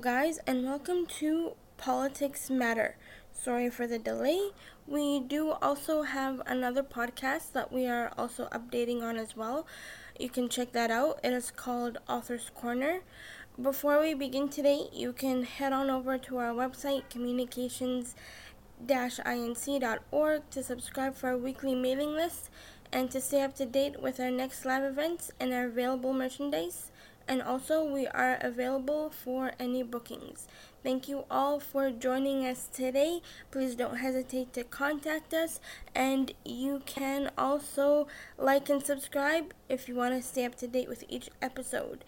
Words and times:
Guys, 0.00 0.40
and 0.46 0.64
welcome 0.64 1.06
to 1.06 1.52
Politics 1.76 2.50
Matter. 2.50 2.96
Sorry 3.32 3.70
for 3.70 3.86
the 3.86 3.98
delay. 3.98 4.50
We 4.88 5.20
do 5.20 5.52
also 5.62 6.02
have 6.02 6.42
another 6.46 6.82
podcast 6.82 7.52
that 7.52 7.72
we 7.72 7.86
are 7.86 8.12
also 8.18 8.46
updating 8.46 9.02
on 9.02 9.16
as 9.16 9.36
well. 9.36 9.66
You 10.18 10.28
can 10.28 10.48
check 10.48 10.72
that 10.72 10.90
out. 10.90 11.20
It 11.22 11.32
is 11.32 11.50
called 11.52 11.98
Author's 12.08 12.50
Corner. 12.54 13.02
Before 13.60 14.00
we 14.00 14.14
begin 14.14 14.48
today, 14.48 14.88
you 14.92 15.12
can 15.12 15.44
head 15.44 15.72
on 15.72 15.88
over 15.88 16.18
to 16.18 16.38
our 16.38 16.52
website, 16.52 17.08
communications 17.08 18.16
inc.org, 18.86 20.50
to 20.50 20.62
subscribe 20.62 21.14
for 21.14 21.28
our 21.28 21.38
weekly 21.38 21.74
mailing 21.74 22.14
list 22.14 22.50
and 22.92 23.10
to 23.12 23.20
stay 23.20 23.42
up 23.42 23.54
to 23.56 23.64
date 23.64 24.02
with 24.02 24.18
our 24.18 24.30
next 24.30 24.64
live 24.64 24.82
events 24.82 25.30
and 25.38 25.52
our 25.52 25.66
available 25.66 26.12
merchandise 26.12 26.90
and 27.26 27.42
also 27.42 27.84
we 27.84 28.06
are 28.06 28.38
available 28.40 29.10
for 29.10 29.52
any 29.58 29.82
bookings. 29.82 30.46
Thank 30.82 31.08
you 31.08 31.24
all 31.30 31.60
for 31.60 31.90
joining 31.90 32.46
us 32.46 32.68
today. 32.70 33.22
Please 33.50 33.74
don't 33.74 33.96
hesitate 33.96 34.52
to 34.52 34.64
contact 34.64 35.32
us, 35.32 35.60
and 35.94 36.32
you 36.44 36.82
can 36.84 37.30
also 37.38 38.06
like 38.36 38.68
and 38.68 38.84
subscribe 38.84 39.54
if 39.68 39.88
you 39.88 39.94
want 39.94 40.14
to 40.14 40.22
stay 40.22 40.44
up 40.44 40.56
to 40.56 40.68
date 40.68 40.88
with 40.88 41.04
each 41.08 41.30
episode. 41.40 42.04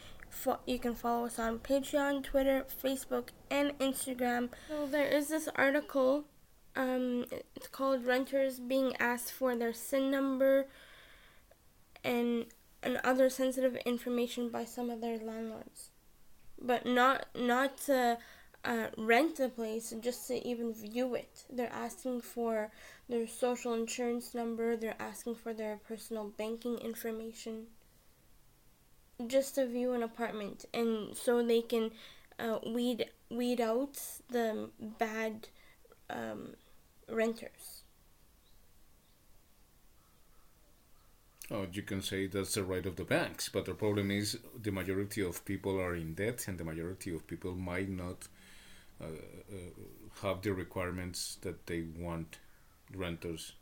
You 0.67 0.79
can 0.79 0.95
follow 0.95 1.27
us 1.27 1.39
on 1.39 1.61
Patreon, 1.61 2.23
Twitter, 2.23 2.67
Facebook, 2.83 3.29
and 3.51 3.79
Instagram. 3.79 4.51
So 4.69 4.87
there 4.87 5.07
is 5.07 5.29
this 5.29 5.49
article. 5.57 6.25
Um, 6.75 7.25
it's 7.55 7.69
called 7.69 8.05
"Renters 8.05 8.61
Being 8.61 8.95
Asked 8.97 9.33
for 9.33 9.57
Their 9.57 9.73
SIN 9.73 10.11
Number," 10.11 10.67
and 12.05 12.45
and 12.83 13.01
other 13.03 13.29
sensitive 13.31 13.77
information 13.87 14.49
by 14.49 14.65
some 14.65 14.91
of 14.91 15.01
their 15.01 15.19
landlords. 15.19 15.91
But 16.61 16.87
not 16.87 17.27
not 17.35 17.79
to 17.87 18.19
uh, 18.65 18.89
rent 18.97 19.39
a 19.41 19.49
place, 19.49 19.95
just 20.01 20.27
to 20.29 20.47
even 20.47 20.73
view 20.73 21.15
it. 21.15 21.45
They're 21.51 21.73
asking 21.73 22.23
for 22.23 22.71
their 23.09 23.27
social 23.27 23.75
insurance 23.75 24.35
number. 24.35 24.77
They're 24.77 25.01
asking 25.01 25.37
for 25.37 25.55
their 25.55 25.77
personal 25.77 26.33
banking 26.37 26.79
information. 26.79 27.67
Just 29.27 29.55
to 29.55 29.67
view 29.67 29.93
an 29.93 30.03
apartment, 30.03 30.67
and 30.75 31.17
so 31.17 31.43
they 31.43 31.63
can 31.63 31.91
uh, 32.39 32.59
weed 32.67 33.07
weed 33.31 33.61
out 33.61 33.99
the 34.29 34.69
bad 34.79 35.49
um, 36.11 36.55
renters. 37.09 37.83
Oh, 41.51 41.67
you 41.73 41.83
can 41.83 42.03
say 42.03 42.27
that's 42.27 42.55
the 42.55 42.65
right 42.65 42.85
of 42.85 42.97
the 42.97 43.05
banks, 43.05 43.49
but 43.49 43.67
the 43.67 43.75
problem 43.75 44.11
is 44.11 44.39
the 44.61 44.73
majority 44.73 45.23
of 45.23 45.45
people 45.45 45.81
are 45.81 45.95
in 45.95 46.15
debt, 46.15 46.49
and 46.49 46.59
the 46.59 46.65
majority 46.65 47.15
of 47.15 47.27
people 47.27 47.55
might 47.55 47.89
not 47.89 48.27
uh, 49.01 49.05
uh, 49.05 49.57
have 50.23 50.43
the 50.43 50.53
requirements 50.53 51.39
that 51.43 51.67
they 51.67 51.85
want 51.99 52.39
renters 52.95 53.53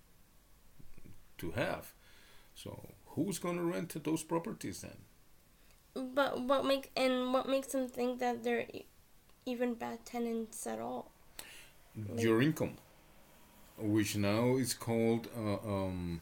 to 1.39 1.51
have. 1.51 1.93
So, 2.55 2.89
who's 3.07 3.39
going 3.39 3.57
to 3.57 3.65
rent 3.65 4.03
those 4.03 4.23
properties 4.23 4.81
then? 4.81 4.97
But 6.15 6.41
what 6.41 6.65
make 6.65 6.91
and 6.97 7.33
what 7.33 7.49
makes 7.49 7.69
them 7.69 7.87
think 7.89 8.19
that 8.21 8.43
they're 8.45 8.67
even 9.45 9.75
bad 9.75 10.05
tenants 10.07 10.67
at 10.67 10.81
all? 10.81 11.11
Your 12.17 12.41
income, 12.43 12.77
which 13.79 14.17
now 14.17 14.57
is 14.57 14.75
called 14.75 15.29
uh, 15.37 15.55
um, 15.55 16.21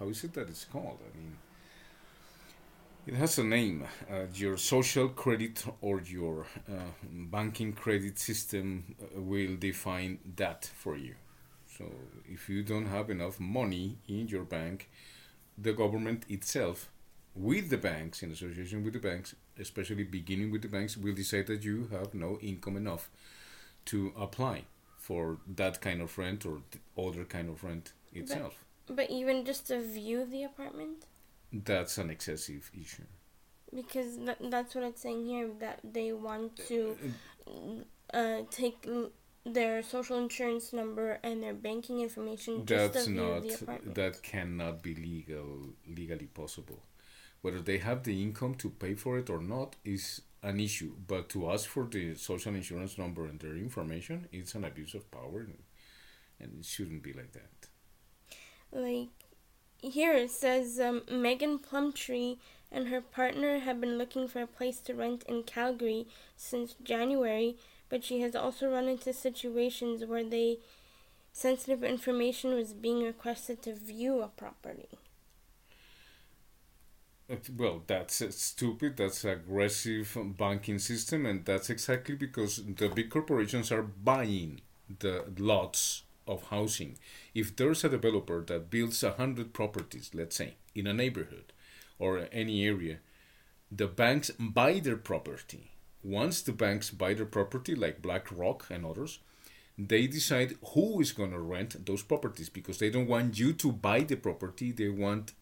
how 0.00 0.08
is 0.08 0.24
it 0.24 0.32
that 0.32 0.48
it's 0.48 0.64
called? 0.64 0.98
I 1.00 1.16
mean, 1.16 1.36
it 3.06 3.14
has 3.14 3.38
a 3.38 3.44
name. 3.44 3.86
Uh, 4.10 4.24
your 4.34 4.56
social 4.56 5.08
credit 5.10 5.64
or 5.82 6.00
your 6.00 6.46
uh, 6.68 6.72
banking 7.04 7.74
credit 7.74 8.18
system 8.18 8.96
uh, 9.00 9.20
will 9.20 9.56
define 9.56 10.18
that 10.36 10.64
for 10.74 10.96
you. 10.96 11.14
So 11.66 11.84
if 12.26 12.48
you 12.48 12.62
don't 12.62 12.86
have 12.86 13.10
enough 13.10 13.38
money 13.38 13.98
in 14.08 14.28
your 14.28 14.44
bank, 14.44 14.88
the 15.56 15.74
government 15.74 16.24
itself, 16.28 16.90
with 17.34 17.68
the 17.68 17.78
banks, 17.78 18.22
in 18.22 18.32
association 18.32 18.82
with 18.82 18.94
the 18.94 18.98
banks, 18.98 19.34
especially 19.58 20.04
beginning 20.04 20.50
with 20.50 20.62
the 20.62 20.68
banks, 20.68 20.96
will 20.96 21.14
decide 21.14 21.46
that 21.46 21.62
you 21.62 21.88
have 21.92 22.14
no 22.14 22.38
income 22.40 22.76
enough 22.76 23.10
to 23.86 24.12
apply 24.18 24.64
for 24.96 25.38
that 25.46 25.80
kind 25.80 26.00
of 26.00 26.16
rent 26.18 26.44
or 26.46 26.62
other 26.98 27.24
kind 27.24 27.48
of 27.48 27.62
rent 27.62 27.92
itself. 28.12 28.64
But 28.90 29.08
even 29.10 29.44
just 29.44 29.68
to 29.68 29.80
view 29.80 30.26
the 30.26 30.42
apartment? 30.42 31.06
That's 31.52 31.96
an 31.98 32.10
excessive 32.10 32.70
issue. 32.74 33.04
Because 33.74 34.16
th- 34.16 34.50
that's 34.50 34.74
what 34.74 34.84
it's 34.84 35.00
saying 35.00 35.26
here 35.26 35.48
that 35.60 35.78
they 35.84 36.12
want 36.12 36.56
to 36.68 36.96
uh, 38.12 38.38
take 38.50 38.86
their 39.46 39.82
social 39.82 40.18
insurance 40.18 40.72
number 40.72 41.18
and 41.22 41.42
their 41.42 41.54
banking 41.54 42.00
information 42.00 42.66
just 42.66 42.92
that's 42.92 43.06
to 43.06 43.12
view 43.12 43.20
not, 43.20 43.42
the 43.42 43.54
apartment. 43.54 43.94
That 43.94 44.22
cannot 44.22 44.82
be 44.82 44.94
legal, 44.96 45.70
legally 45.88 46.26
possible. 46.26 46.82
Whether 47.42 47.60
they 47.60 47.78
have 47.78 48.02
the 48.02 48.20
income 48.22 48.56
to 48.56 48.70
pay 48.70 48.94
for 48.94 49.18
it 49.18 49.30
or 49.30 49.40
not 49.40 49.76
is 49.84 50.22
an 50.42 50.58
issue. 50.58 50.92
But 51.06 51.28
to 51.30 51.50
ask 51.50 51.68
for 51.68 51.84
the 51.84 52.16
social 52.16 52.54
insurance 52.54 52.98
number 52.98 53.24
and 53.26 53.38
their 53.38 53.56
information, 53.56 54.28
it's 54.32 54.54
an 54.56 54.64
abuse 54.64 54.94
of 54.94 55.10
power, 55.10 55.46
and 56.40 56.58
it 56.58 56.64
shouldn't 56.64 57.02
be 57.02 57.12
like 57.12 57.32
that 57.32 57.69
like 58.72 59.08
here 59.82 60.12
it 60.12 60.30
says 60.30 60.78
um, 60.78 61.02
Megan 61.10 61.58
Plumtree 61.58 62.36
and 62.70 62.88
her 62.88 63.00
partner 63.00 63.60
have 63.60 63.80
been 63.80 63.98
looking 63.98 64.28
for 64.28 64.42
a 64.42 64.46
place 64.46 64.78
to 64.80 64.94
rent 64.94 65.24
in 65.28 65.42
Calgary 65.42 66.06
since 66.36 66.74
January, 66.82 67.56
but 67.88 68.04
she 68.04 68.20
has 68.20 68.36
also 68.36 68.70
run 68.70 68.88
into 68.88 69.12
situations 69.12 70.04
where 70.04 70.24
they 70.24 70.58
sensitive 71.32 71.82
information 71.82 72.54
was 72.54 72.72
being 72.72 73.02
requested 73.02 73.62
to 73.62 73.74
view 73.74 74.20
a 74.22 74.28
property. 74.28 74.88
Well, 77.56 77.82
that's 77.86 78.22
stupid. 78.34 78.96
That's 78.96 79.24
aggressive 79.24 80.16
banking 80.36 80.80
system, 80.80 81.26
and 81.26 81.44
that's 81.44 81.70
exactly 81.70 82.16
because 82.16 82.56
the 82.64 82.88
big 82.88 83.08
corporations 83.08 83.70
are 83.70 83.82
buying 83.82 84.62
the 84.98 85.24
lots 85.38 86.02
of 86.26 86.44
housing. 86.44 86.98
If 87.34 87.56
there's 87.56 87.84
a 87.84 87.88
developer 87.88 88.42
that 88.42 88.70
builds 88.70 89.02
a 89.02 89.12
hundred 89.12 89.52
properties, 89.52 90.10
let's 90.14 90.36
say, 90.36 90.54
in 90.74 90.86
a 90.86 90.94
neighborhood 90.94 91.52
or 91.98 92.28
any 92.32 92.64
area, 92.64 92.98
the 93.70 93.86
banks 93.86 94.30
buy 94.38 94.80
their 94.80 94.96
property. 94.96 95.70
Once 96.02 96.42
the 96.42 96.52
banks 96.52 96.90
buy 96.90 97.14
their 97.14 97.26
property, 97.26 97.74
like 97.74 98.02
BlackRock 98.02 98.66
and 98.70 98.84
others, 98.86 99.20
they 99.78 100.06
decide 100.06 100.56
who 100.74 101.00
is 101.00 101.12
going 101.12 101.30
to 101.30 101.38
rent 101.38 101.86
those 101.86 102.02
properties 102.02 102.48
because 102.48 102.78
they 102.78 102.90
don't 102.90 103.08
want 103.08 103.38
you 103.38 103.52
to 103.52 103.72
buy 103.72 104.00
the 104.00 104.16
property, 104.16 104.72
they 104.72 104.88
want 104.88 105.32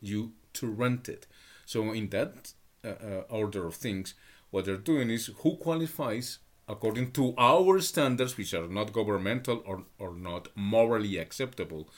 you 0.00 0.32
to 0.54 0.66
rent 0.66 1.08
it. 1.08 1.26
So, 1.64 1.92
in 1.92 2.08
that 2.10 2.52
uh, 2.84 2.88
uh, 2.88 3.22
order 3.28 3.66
of 3.66 3.74
things, 3.74 4.14
what 4.50 4.64
they're 4.64 4.76
doing 4.76 5.10
is 5.10 5.30
who 5.38 5.56
qualifies 5.56 6.38
according 6.68 7.12
to 7.12 7.34
our 7.38 7.80
standards, 7.80 8.36
which 8.36 8.54
are 8.54 8.66
not 8.68 8.92
governmental 8.92 9.62
or, 9.64 9.84
or 9.98 10.14
not 10.14 10.48
morally 10.54 11.18
acceptable, 11.18 11.88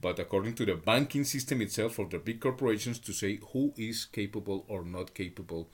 but 0.00 0.18
according 0.18 0.54
to 0.54 0.64
the 0.64 0.74
banking 0.74 1.24
system 1.24 1.60
itself 1.60 1.94
for 1.94 2.06
the 2.06 2.18
big 2.18 2.40
corporations 2.40 2.98
to 2.98 3.12
say 3.12 3.38
who 3.52 3.72
is 3.76 4.04
capable 4.06 4.64
or 4.68 4.84
not 4.84 5.14
capable 5.14 5.68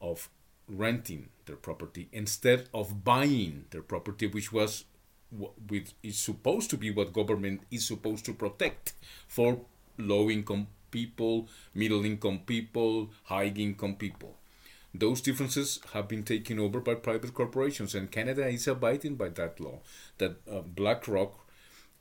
of 0.00 0.28
renting 0.68 1.28
their 1.46 1.56
property 1.56 2.08
instead 2.12 2.68
of 2.74 3.04
buying 3.04 3.64
their 3.70 3.82
property, 3.82 4.26
which 4.26 4.52
was 4.52 4.84
which 5.68 5.92
is 6.02 6.16
supposed 6.18 6.70
to 6.70 6.76
be 6.76 6.90
what 6.90 7.12
government 7.12 7.60
is 7.70 7.84
supposed 7.84 8.24
to 8.24 8.32
protect 8.32 8.92
for 9.26 9.60
low 9.98 10.30
income 10.30 10.68
people, 10.90 11.48
middle 11.74 12.04
income 12.04 12.40
people, 12.46 13.10
high 13.24 13.52
income 13.56 13.96
people. 13.96 14.36
Those 14.98 15.20
differences 15.20 15.80
have 15.92 16.08
been 16.08 16.22
taken 16.22 16.58
over 16.58 16.80
by 16.80 16.94
private 16.94 17.34
corporations, 17.34 17.94
and 17.94 18.10
Canada 18.10 18.46
is 18.46 18.66
abiding 18.68 19.16
by 19.16 19.30
that 19.30 19.60
law 19.60 19.80
that 20.18 20.36
uh, 20.50 20.60
BlackRock 20.60 21.46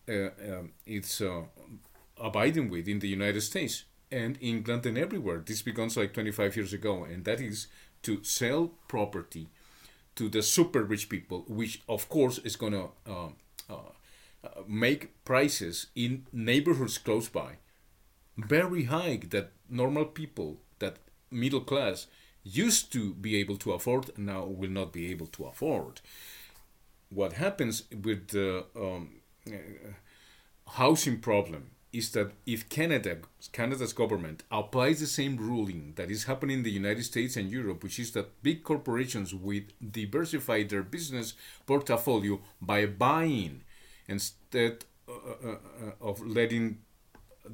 uh, 0.07 0.29
um, 0.49 0.71
is 0.85 1.21
uh, 1.21 1.41
abiding 2.17 2.69
with 2.69 2.87
in 2.87 2.99
the 2.99 3.07
United 3.07 3.41
States 3.41 3.85
and 4.11 4.37
England 4.41 4.85
and 4.85 4.97
everywhere. 4.97 5.43
This 5.45 5.61
began 5.61 5.89
like 5.95 6.13
25 6.13 6.55
years 6.55 6.73
ago, 6.73 7.03
and 7.03 7.25
that 7.25 7.41
is 7.41 7.67
to 8.03 8.23
sell 8.23 8.71
property 8.87 9.49
to 10.15 10.29
the 10.29 10.41
super 10.41 10.83
rich 10.83 11.09
people, 11.09 11.43
which 11.47 11.81
of 11.89 12.07
course 12.07 12.37
is 12.39 12.55
going 12.55 12.73
to 12.73 12.89
uh, 13.07 13.29
uh, 13.69 13.73
uh, 14.43 14.49
make 14.67 15.23
prices 15.25 15.87
in 15.95 16.25
neighborhoods 16.31 16.97
close 16.97 17.27
by 17.27 17.57
very 18.37 18.85
high 18.85 19.19
that 19.29 19.51
normal 19.69 20.05
people, 20.05 20.61
that 20.79 20.97
middle 21.31 21.61
class, 21.61 22.07
used 22.45 22.93
to 22.93 23.13
be 23.15 23.35
able 23.37 23.57
to 23.57 23.73
afford 23.73 24.17
now 24.17 24.45
will 24.45 24.69
not 24.69 24.93
be 24.93 25.11
able 25.11 25.27
to 25.27 25.45
afford. 25.45 25.99
What 27.09 27.33
happens 27.33 27.83
with 27.91 28.29
the 28.29 28.65
um, 28.75 29.21
uh, 29.47 29.57
housing 30.67 31.19
problem 31.19 31.71
is 31.91 32.11
that 32.11 32.31
if 32.45 32.67
Canada, 32.69 33.17
Canada's 33.51 33.93
government 33.93 34.43
applies 34.51 34.99
the 34.99 35.07
same 35.07 35.37
ruling 35.37 35.93
that 35.95 36.11
is 36.11 36.25
happening 36.25 36.57
in 36.57 36.63
the 36.63 36.71
United 36.71 37.03
States 37.03 37.37
and 37.37 37.49
Europe, 37.49 37.83
which 37.83 37.99
is 37.99 38.11
that 38.11 38.43
big 38.43 38.63
corporations 38.63 39.33
will 39.33 39.61
diversify 39.91 40.63
their 40.63 40.83
business 40.83 41.33
portfolio 41.65 42.39
by 42.61 42.85
buying 42.85 43.63
instead 44.07 44.83
uh, 45.07 45.11
uh, 45.11 45.51
uh, 45.51 45.91
of 46.01 46.21
letting 46.25 46.79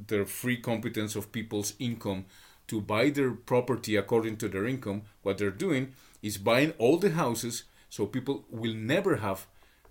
the 0.07 0.25
free 0.25 0.57
competence 0.57 1.15
of 1.15 1.31
people's 1.31 1.73
income 1.79 2.25
to 2.67 2.81
buy 2.81 3.09
their 3.09 3.31
property 3.31 3.95
according 3.95 4.37
to 4.37 4.47
their 4.47 4.67
income, 4.67 5.03
what 5.21 5.37
they're 5.37 5.51
doing 5.51 5.93
is 6.21 6.37
buying 6.37 6.73
all 6.77 6.97
the 6.97 7.11
houses 7.11 7.63
so 7.89 8.05
people 8.05 8.45
will 8.49 8.73
never 8.73 9.17
have 9.17 9.47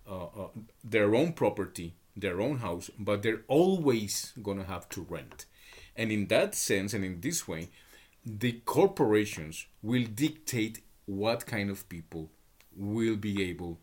uh, 0.09 0.25
uh, 0.25 0.49
their 0.83 1.15
own 1.15 1.33
property 1.33 1.95
their 2.17 2.41
own 2.41 2.59
house, 2.59 2.91
but 2.99 3.23
they're 3.23 3.43
always 3.49 4.33
going 4.43 4.59
to 4.59 4.65
have 4.65 4.89
to 4.91 5.07
rent. 5.09 5.47
And 5.97 6.11
in 6.13 6.27
that 6.29 6.55
sense, 6.55 6.95
and 6.95 7.05
in 7.05 7.21
this 7.21 7.47
way, 7.47 7.69
the 8.25 8.53
corporations 8.65 9.67
will 9.83 10.05
dictate 10.05 10.83
what 11.07 11.47
kind 11.47 11.71
of 11.71 11.89
people 11.89 12.31
will 12.77 13.17
be 13.17 13.43
able 13.43 13.81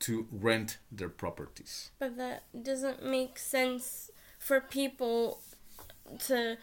to 0.00 0.26
rent 0.30 0.78
their 0.90 1.08
properties. 1.08 1.90
But 1.98 2.16
that 2.16 2.44
doesn't 2.62 3.04
make 3.04 3.38
sense 3.38 4.10
for 4.38 4.60
people 4.60 5.40
to 6.26 6.56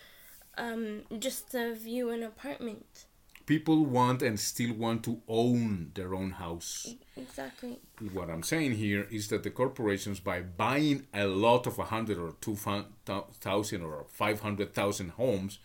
um, 0.58 1.04
just 1.20 1.52
to 1.52 1.76
view 1.76 2.10
an 2.10 2.24
apartment 2.24 3.06
people 3.46 3.86
want 3.86 4.22
and 4.22 4.40
still 4.40 4.74
want 4.74 5.04
to 5.04 5.22
own 5.28 5.92
their 5.94 6.14
own 6.14 6.32
house. 6.32 6.96
Exactly. 7.16 7.80
What 8.14 8.30
I'm 8.30 8.44
saying 8.44 8.74
here 8.74 9.08
is 9.12 9.28
that 9.30 9.44
the 9.44 9.52
corporations, 9.52 10.20
by 10.20 10.42
buying 10.42 11.08
a 11.14 11.26
lot 11.26 11.68
of 11.68 11.80
a 11.80 11.86
hundred 11.86 12.18
or 12.18 12.34
two 12.42 12.56
thousand 12.56 13.82
or 13.84 14.06
five 14.10 14.42
hundred 14.42 14.74
thousand 14.74 15.12
homes, 15.12 15.60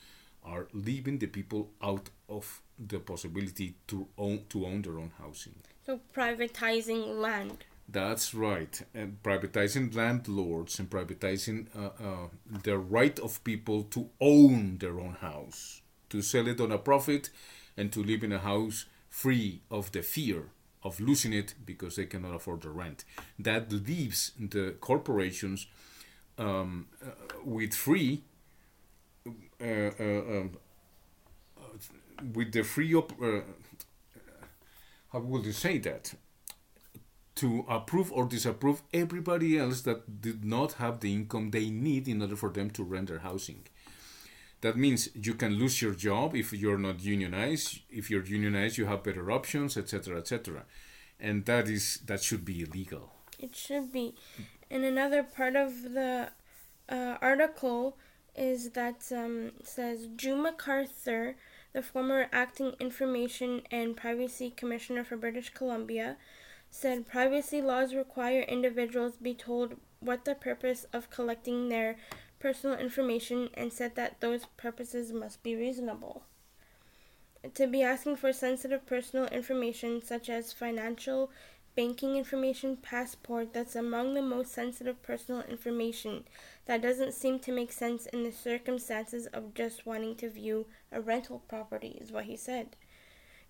are 0.45 0.69
leaving 0.73 1.19
the 1.19 1.27
people 1.27 1.71
out 1.83 2.11
of 2.29 2.63
the 2.79 2.99
possibility 2.99 3.75
to 3.89 4.09
own 4.17 4.45
to 4.49 4.67
own 4.67 4.83
their 4.83 4.99
own 4.99 5.13
housing. 5.19 5.55
So 5.85 6.01
privatizing 6.15 7.19
land. 7.19 7.65
That's 7.93 8.35
right, 8.35 8.81
and 8.95 9.21
privatizing 9.23 9.95
landlords 9.97 10.79
and 10.79 10.89
privatizing 10.89 11.67
uh, 11.77 11.91
uh, 12.01 12.29
the 12.63 12.79
right 12.79 13.19
of 13.19 13.43
people 13.43 13.83
to 13.85 14.11
own 14.21 14.79
their 14.79 15.01
own 15.01 15.15
house, 15.21 15.81
to 16.11 16.23
sell 16.23 16.47
it 16.47 16.61
on 16.61 16.71
a 16.71 16.79
profit 16.79 17.31
and 17.77 17.93
to 17.93 18.03
live 18.05 18.23
in 18.23 18.31
a 18.33 18.39
house 18.39 18.85
free 19.09 19.63
of 19.73 19.91
the 19.91 20.03
fear 20.03 20.51
of 20.85 21.01
losing 21.01 21.33
it 21.33 21.55
because 21.67 21.97
they 21.97 22.07
cannot 22.07 22.35
afford 22.35 22.63
the 22.63 22.71
rent. 22.71 23.05
That 23.39 23.73
leaves 23.73 24.33
the 24.39 24.77
corporations 24.81 25.67
um, 26.39 26.87
uh, 27.05 27.11
with 27.45 27.75
free, 27.75 28.23
uh, 29.27 29.65
uh, 29.65 30.39
um, 30.39 30.57
with 32.35 32.53
the 32.53 32.63
free 32.63 32.95
op- 32.95 33.21
uh, 33.21 33.41
how 35.13 35.19
would 35.21 35.45
you 35.45 35.53
say 35.53 35.79
that? 35.79 36.15
To 37.41 37.65
approve 37.69 38.13
or 38.13 38.27
disapprove 38.27 38.83
everybody 38.93 39.59
else 39.59 39.81
that 39.83 40.21
did 40.21 40.45
not 40.45 40.75
have 40.75 41.01
the 41.01 41.13
income 41.13 41.51
they 41.51 41.71
need 41.71 42.07
in 42.07 42.21
order 42.21 42.37
for 42.37 42.51
them 42.51 42.69
to 42.71 42.83
rent 42.85 43.09
their 43.09 43.21
housing. 43.21 43.63
That 44.61 44.77
means 44.77 45.09
you 45.15 45.35
can 45.35 45.55
lose 45.55 45.81
your 45.81 45.95
job 45.95 46.37
if 46.37 46.53
you're 46.53 46.79
not 46.79 47.01
unionized. 47.01 47.81
If 47.89 48.11
you're 48.11 48.25
unionized, 48.25 48.77
you 48.77 48.87
have 48.87 49.03
better 49.03 49.31
options, 49.31 49.79
etc., 49.79 50.19
etc. 50.19 50.65
And 51.19 51.47
that 51.47 51.69
is 51.69 52.01
that 52.07 52.23
should 52.23 52.45
be 52.45 52.63
illegal. 52.63 53.13
It 53.39 53.57
should 53.57 53.91
be. 53.91 54.15
And 54.71 54.85
another 54.85 55.23
part 55.23 55.57
of 55.57 55.71
the 55.83 56.29
uh, 56.91 57.17
article 57.23 57.97
is 58.37 58.71
that 58.71 59.11
um, 59.13 59.53
says 59.65 60.07
Drew 60.15 60.37
McArthur, 60.37 61.35
the 61.73 61.83
former 61.83 62.29
acting 62.33 62.75
information 62.81 63.63
and 63.71 63.97
privacy 63.97 64.51
commissioner 64.51 65.05
for 65.05 65.17
British 65.17 65.51
Columbia, 65.51 66.17
said 66.71 67.07
privacy 67.07 67.61
laws 67.61 67.95
require 67.95 68.43
individuals 68.43 69.17
be 69.17 69.35
told 69.35 69.77
what 69.99 70.25
the 70.25 70.35
purpose 70.35 70.87
of 70.93 71.11
collecting 71.11 71.69
their 71.69 71.97
personal 72.39 72.79
information 72.79 73.51
and 73.55 73.73
said 73.73 73.95
that 73.97 74.21
those 74.21 74.47
purposes 74.57 75.13
must 75.13 75.43
be 75.43 75.55
reasonable. 75.55 76.23
To 77.55 77.67
be 77.67 77.83
asking 77.83 78.17
for 78.17 78.33
sensitive 78.33 78.87
personal 78.87 79.27
information 79.27 80.03
such 80.03 80.29
as 80.29 80.53
financial, 80.53 81.31
banking 81.75 82.17
information, 82.17 82.77
passport, 82.77 83.53
that's 83.53 83.77
among 83.77 84.15
the 84.15 84.23
most 84.23 84.53
sensitive 84.53 85.03
personal 85.03 85.43
information. 85.43 86.25
That 86.67 86.83
doesn't 86.83 87.15
seem 87.15 87.39
to 87.41 87.53
make 87.53 87.73
sense 87.73 88.07
in 88.07 88.25
the 88.25 88.33
circumstances 88.33 89.27
of 89.27 89.55
just 89.55 89.87
wanting 89.87 90.17
to 90.17 90.29
view 90.29 90.67
a 90.93 91.01
rental 91.01 91.43
property, 91.49 91.99
is 92.01 92.13
what 92.13 92.25
he 92.25 92.37
said. 92.37 92.77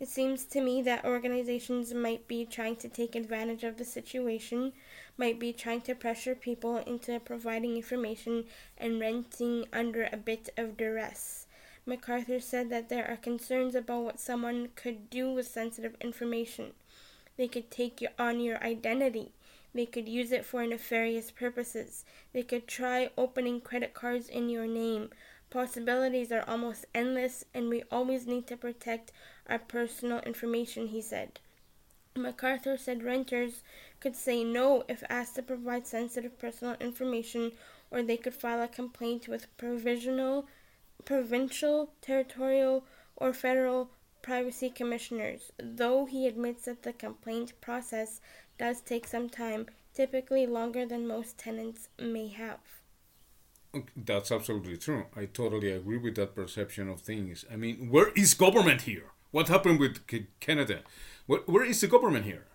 It 0.00 0.08
seems 0.08 0.44
to 0.47 0.62
me 0.62 0.81
that 0.82 1.05
organizations 1.05 1.93
might 1.93 2.26
be 2.26 2.47
trying 2.47 2.76
to 2.76 2.88
take 2.88 3.14
advantage 3.14 3.64
of 3.64 3.76
the 3.76 3.85
situation, 3.85 4.73
might 5.19 5.38
be 5.38 5.52
trying 5.52 5.82
to 5.82 5.94
pressure 5.94 6.35
people 6.35 6.79
into 6.79 7.20
providing 7.20 7.76
information 7.76 8.47
and 8.79 8.99
renting 8.99 9.67
under 9.75 10.08
a 10.11 10.17
bit 10.17 10.49
of 10.56 10.79
duress. 10.79 11.47
McArthur 11.87 12.43
said 12.43 12.70
that 12.70 12.88
there 12.88 13.06
are 13.11 13.17
concerns 13.17 13.75
about 13.75 14.05
what 14.05 14.19
someone 14.19 14.70
could 14.75 15.11
do 15.11 15.32
with 15.32 15.47
sensitive 15.47 15.97
information. 16.00 16.73
They 17.37 17.49
could 17.49 17.70
take 17.70 18.02
on 18.19 18.41
your 18.41 18.62
identity. 18.64 19.32
They 19.75 19.87
could 19.87 20.08
use 20.08 20.32
it 20.32 20.47
for 20.47 20.67
nefarious 20.67 21.31
purposes. 21.31 22.06
They 22.32 22.43
could 22.43 22.67
try 22.67 23.11
opening 23.19 23.61
credit 23.61 23.93
cards 23.93 24.31
in 24.31 24.49
your 24.49 24.67
name. 24.67 25.11
Possibilities 25.50 26.31
are 26.31 26.44
almost 26.47 26.87
endless, 26.94 27.44
and 27.52 27.69
we 27.69 27.82
always 27.91 28.25
need 28.25 28.47
to 28.47 28.56
protect 28.56 29.11
our 29.49 29.58
personal 29.58 30.20
information, 30.20 30.87
he 30.87 31.02
said. 31.02 31.41
McArthur 32.14 32.79
said 32.79 33.02
renters 33.02 33.62
could 33.99 34.14
say 34.14 34.44
no 34.44 34.85
if 34.88 35.02
asked 35.08 35.35
to 35.35 35.43
provide 35.43 35.87
sensitive 35.87 36.38
personal 36.38 36.76
information, 36.81 37.52
or 37.91 38.02
they 38.02 38.17
could 38.17 38.35
file 38.35 38.62
a 38.62 38.69
complaint 38.69 39.26
with 39.26 39.56
provisional, 39.56 40.47
provincial, 41.05 41.93
territorial, 42.00 42.85
or 43.17 43.32
federal 43.32 43.91
privacy 44.23 44.70
commissioners, 44.70 45.50
though 45.58 46.05
he 46.05 46.26
admits 46.26 46.67
that 46.67 46.85
the 46.85 46.93
complaint 46.93 47.52
process 47.61 48.20
does 48.56 48.81
take 48.81 49.06
some 49.06 49.29
time, 49.29 49.67
typically 49.94 50.47
longer 50.47 50.87
than 50.87 51.06
most 51.06 51.38
tenants 51.38 51.88
may 51.99 52.29
have. 52.29 52.80
That's 53.97 54.33
absolutely 54.33 54.77
true. 54.79 55.07
I 55.17 55.27
totally 55.27 55.71
agree 55.71 55.99
with 55.99 56.17
that 56.17 56.35
perception 56.35 56.89
of 56.89 57.01
things. 57.01 57.45
I 57.53 57.57
mean, 57.57 57.89
where 57.91 58.11
is 58.17 58.35
government 58.35 58.83
here? 58.83 59.13
What 59.31 59.49
happened 59.49 59.79
with 59.79 60.01
Canada? 60.41 60.81
Where, 61.27 61.41
where 61.47 61.65
is 61.65 61.81
the 61.81 61.87
government 61.87 62.25
here? 62.25 62.47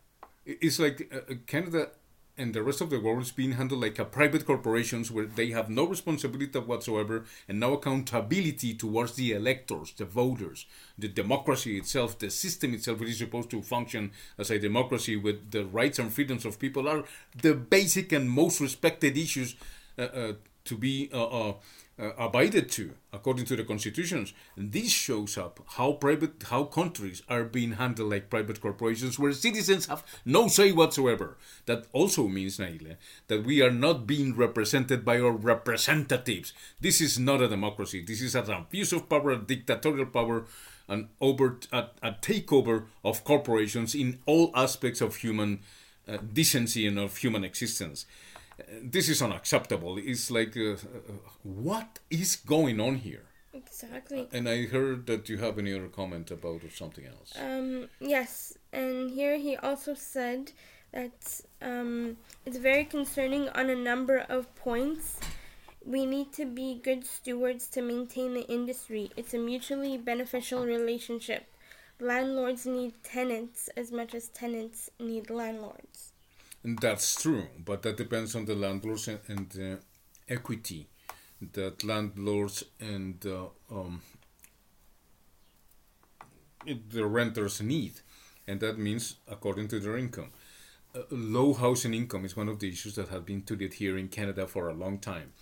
It's 0.46 0.78
like 0.78 1.10
uh, 1.14 1.31
uh, 1.31 1.36
Canada 1.48 1.90
and 2.38 2.54
the 2.54 2.62
rest 2.62 2.81
of 2.81 2.90
the 2.90 3.00
world 3.00 3.22
is 3.22 3.31
being 3.31 3.54
handled 3.54 3.81
like 3.81 3.98
a 3.98 4.04
private 4.04 4.45
corporations 4.45 5.10
where 5.10 5.26
they 5.26 5.52
have 5.52 5.69
no 5.69 5.86
responsibility 5.86 6.60
whatsoever 6.60 7.24
and 7.48 7.62
no 7.62 7.74
accountability 7.74 8.74
towards 8.74 9.14
the 9.14 9.31
electors, 9.31 9.94
the 9.94 10.04
voters, 10.04 10.66
the 10.98 11.07
democracy 11.07 11.78
itself, 11.78 12.19
the 12.19 12.30
system 12.30 12.74
itself, 12.74 13.00
which 13.00 13.10
is 13.10 13.19
supposed 13.19 13.50
to 13.50 13.62
function 13.62 14.12
as 14.38 14.52
a 14.52 14.60
democracy 14.60 15.16
with 15.16 15.52
the 15.52 15.64
rights 15.64 15.98
and 15.98 16.12
freedoms 16.12 16.44
of 16.44 16.60
people, 16.60 16.90
are 16.90 17.06
the 17.42 17.54
basic 17.54 18.12
and 18.12 18.30
most 18.30 18.60
respected 18.60 19.18
issues 19.18 19.56
uh, 19.98 20.02
uh, 20.02 20.34
to 20.66 20.76
be 20.76 21.10
uh, 21.14 21.24
uh, 21.24 21.54
uh, 21.98 22.12
abided 22.18 22.69
to 22.69 22.94
according 23.14 23.45
to 23.45 23.56
the 23.56 23.64
constitutions. 23.64 24.34
And 24.57 24.72
this 24.72 24.92
shows 24.92 25.38
up 25.38 25.62
how 25.78 25.94
private, 25.94 26.44
how 26.50 26.66
countries 26.66 27.22
are 27.30 27.44
being 27.44 27.74
handled 27.74 28.12
like 28.12 28.30
private 28.30 28.60
corporations, 28.60 29.18
where 29.18 29.31
citizens 29.31 29.86
have 29.86 30.04
no 30.26 30.48
say 30.48 30.72
whatsoever. 30.72 31.38
That 31.66 31.86
also 31.94 32.28
means, 32.28 32.57
Naila, 32.57 32.98
that 33.28 33.45
we 33.45 33.62
are 33.62 33.72
not 33.72 34.06
being 34.06 34.36
represented 34.36 35.06
by 35.06 35.19
our 35.19 35.31
representatives. 35.31 36.54
This 36.81 37.00
is 37.00 37.18
not 37.18 37.42
a 37.42 37.48
democracy. 37.48 38.04
This 38.06 38.22
is 38.22 38.36
an 38.36 38.50
abuse 38.50 38.92
of 38.92 39.07
power, 39.07 39.31
a 39.31 39.38
dictatorial 39.38 40.07
power, 40.07 40.45
an 40.88 41.10
over 41.22 41.57
a, 41.72 41.86
a 42.04 42.12
takeover 42.12 42.86
of 43.04 43.24
corporations 43.24 43.95
in 43.95 44.19
all 44.26 44.52
aspects 44.54 45.02
of 45.02 45.16
human 45.16 45.62
uh, 46.07 46.18
decency 46.34 46.86
and 46.86 47.00
of 47.00 47.18
human 47.18 47.44
existence 47.44 48.06
this 48.81 49.09
is 49.09 49.21
unacceptable. 49.21 49.97
It's 49.97 50.31
like, 50.31 50.56
uh, 50.57 50.74
uh, 50.74 50.76
what 51.44 52.00
is 52.09 52.35
going 52.35 52.80
on 52.80 52.95
here? 52.97 53.24
Exactly. 53.54 54.28
And 54.33 54.50
I 54.50 54.66
heard 54.66 55.07
that 55.07 55.30
you 55.30 55.38
have 55.38 55.57
any 55.57 55.74
other 55.74 55.88
comment 55.88 56.30
about 56.30 56.64
or 56.64 56.69
something 56.69 57.06
else. 57.06 57.33
Um, 57.40 57.90
yes, 58.00 58.57
and 58.74 59.09
here 59.12 59.38
he 59.38 59.56
also 59.56 59.94
said 59.94 60.52
that 60.92 61.42
um, 61.62 62.18
it's 62.45 62.57
very 62.57 62.85
concerning 62.85 63.50
on 63.50 63.69
a 63.69 63.76
number 63.76 64.19
of 64.30 64.54
points. 64.56 65.19
We 65.85 66.06
need 66.06 66.33
to 66.33 66.45
be 66.45 66.81
good 66.83 67.06
stewards 67.06 67.68
to 67.69 67.81
maintain 67.81 68.33
the 68.33 68.47
industry. 68.47 69.12
It's 69.16 69.33
a 69.33 69.38
mutually 69.38 69.97
beneficial 69.97 70.66
relationship. 70.66 71.45
Landlords 72.00 72.66
need 72.66 72.94
tenants 73.04 73.69
as 73.78 73.92
much 73.92 74.14
as 74.14 74.28
tenants 74.30 74.90
need 75.00 75.30
landlords. 75.30 76.05
And 76.66 76.80
that's 76.80 77.22
true, 77.22 77.45
but 77.64 77.84
that 77.84 77.95
depends 77.95 78.34
on 78.34 78.45
the 78.45 78.56
landlords 78.56 79.07
and, 79.07 79.19
and 79.28 79.50
the 79.52 79.80
equity 80.28 80.88
that 81.54 81.84
landlords 81.84 82.64
and 82.80 83.24
uh, 83.24 83.50
um, 83.72 84.02
the 86.66 87.06
renters 87.06 87.62
need, 87.62 87.94
and 88.48 88.60
that 88.62 88.80
means 88.80 89.18
according 89.28 89.68
to 89.68 89.80
their 89.80 89.95
income. 89.95 90.31
Uh, 90.95 91.02
low 91.12 91.54
housing 91.54 91.94
income 91.94 92.26
is 92.26 92.36
one 92.36 92.50
of 92.50 92.57
the 92.57 92.69
issues 92.69 92.95
that 92.95 93.10
have 93.10 93.28
been 93.28 93.44
treated 93.44 93.76
here 93.76 93.95
in 93.95 94.07
Canada 94.07 94.48
for 94.48 94.68
a 94.68 94.74
long 94.74 94.98
time, 94.98 95.34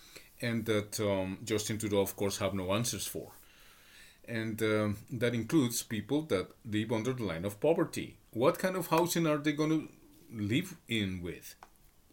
and 0.41 0.65
that 0.65 0.99
um, 0.99 1.37
Justin 1.45 1.77
Trudeau, 1.77 2.01
of 2.01 2.17
course, 2.17 2.39
have 2.39 2.53
no 2.53 2.73
answers 2.73 3.07
for. 3.07 3.31
And 4.27 4.61
um, 4.61 4.97
that 5.09 5.33
includes 5.33 5.83
people 5.83 6.23
that 6.23 6.49
live 6.69 6.91
under 6.91 7.13
the 7.13 7.23
line 7.23 7.45
of 7.45 7.61
poverty. 7.61 8.17
What 8.31 8.59
kind 8.59 8.75
of 8.75 8.87
housing 8.87 9.25
are 9.25 9.37
they 9.37 9.53
going 9.53 9.69
to 9.69 9.89
live 10.33 10.75
in 10.87 11.21
with? 11.21 11.55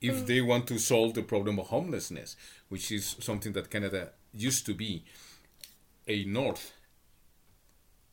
if 0.00 0.17
mm. 0.17 0.27
they 0.27 0.41
want 0.41 0.67
to 0.67 0.79
solve 0.79 1.15
the 1.15 1.23
problem 1.23 1.59
of 1.59 1.69
homelessness, 1.69 2.37
which 2.69 2.91
is 2.91 3.17
something 3.21 3.53
that 3.53 3.71
Canada 3.71 4.11
used 4.33 4.65
to 4.67 4.75
be 4.75 5.05
a 6.09 6.25
north 6.25 6.73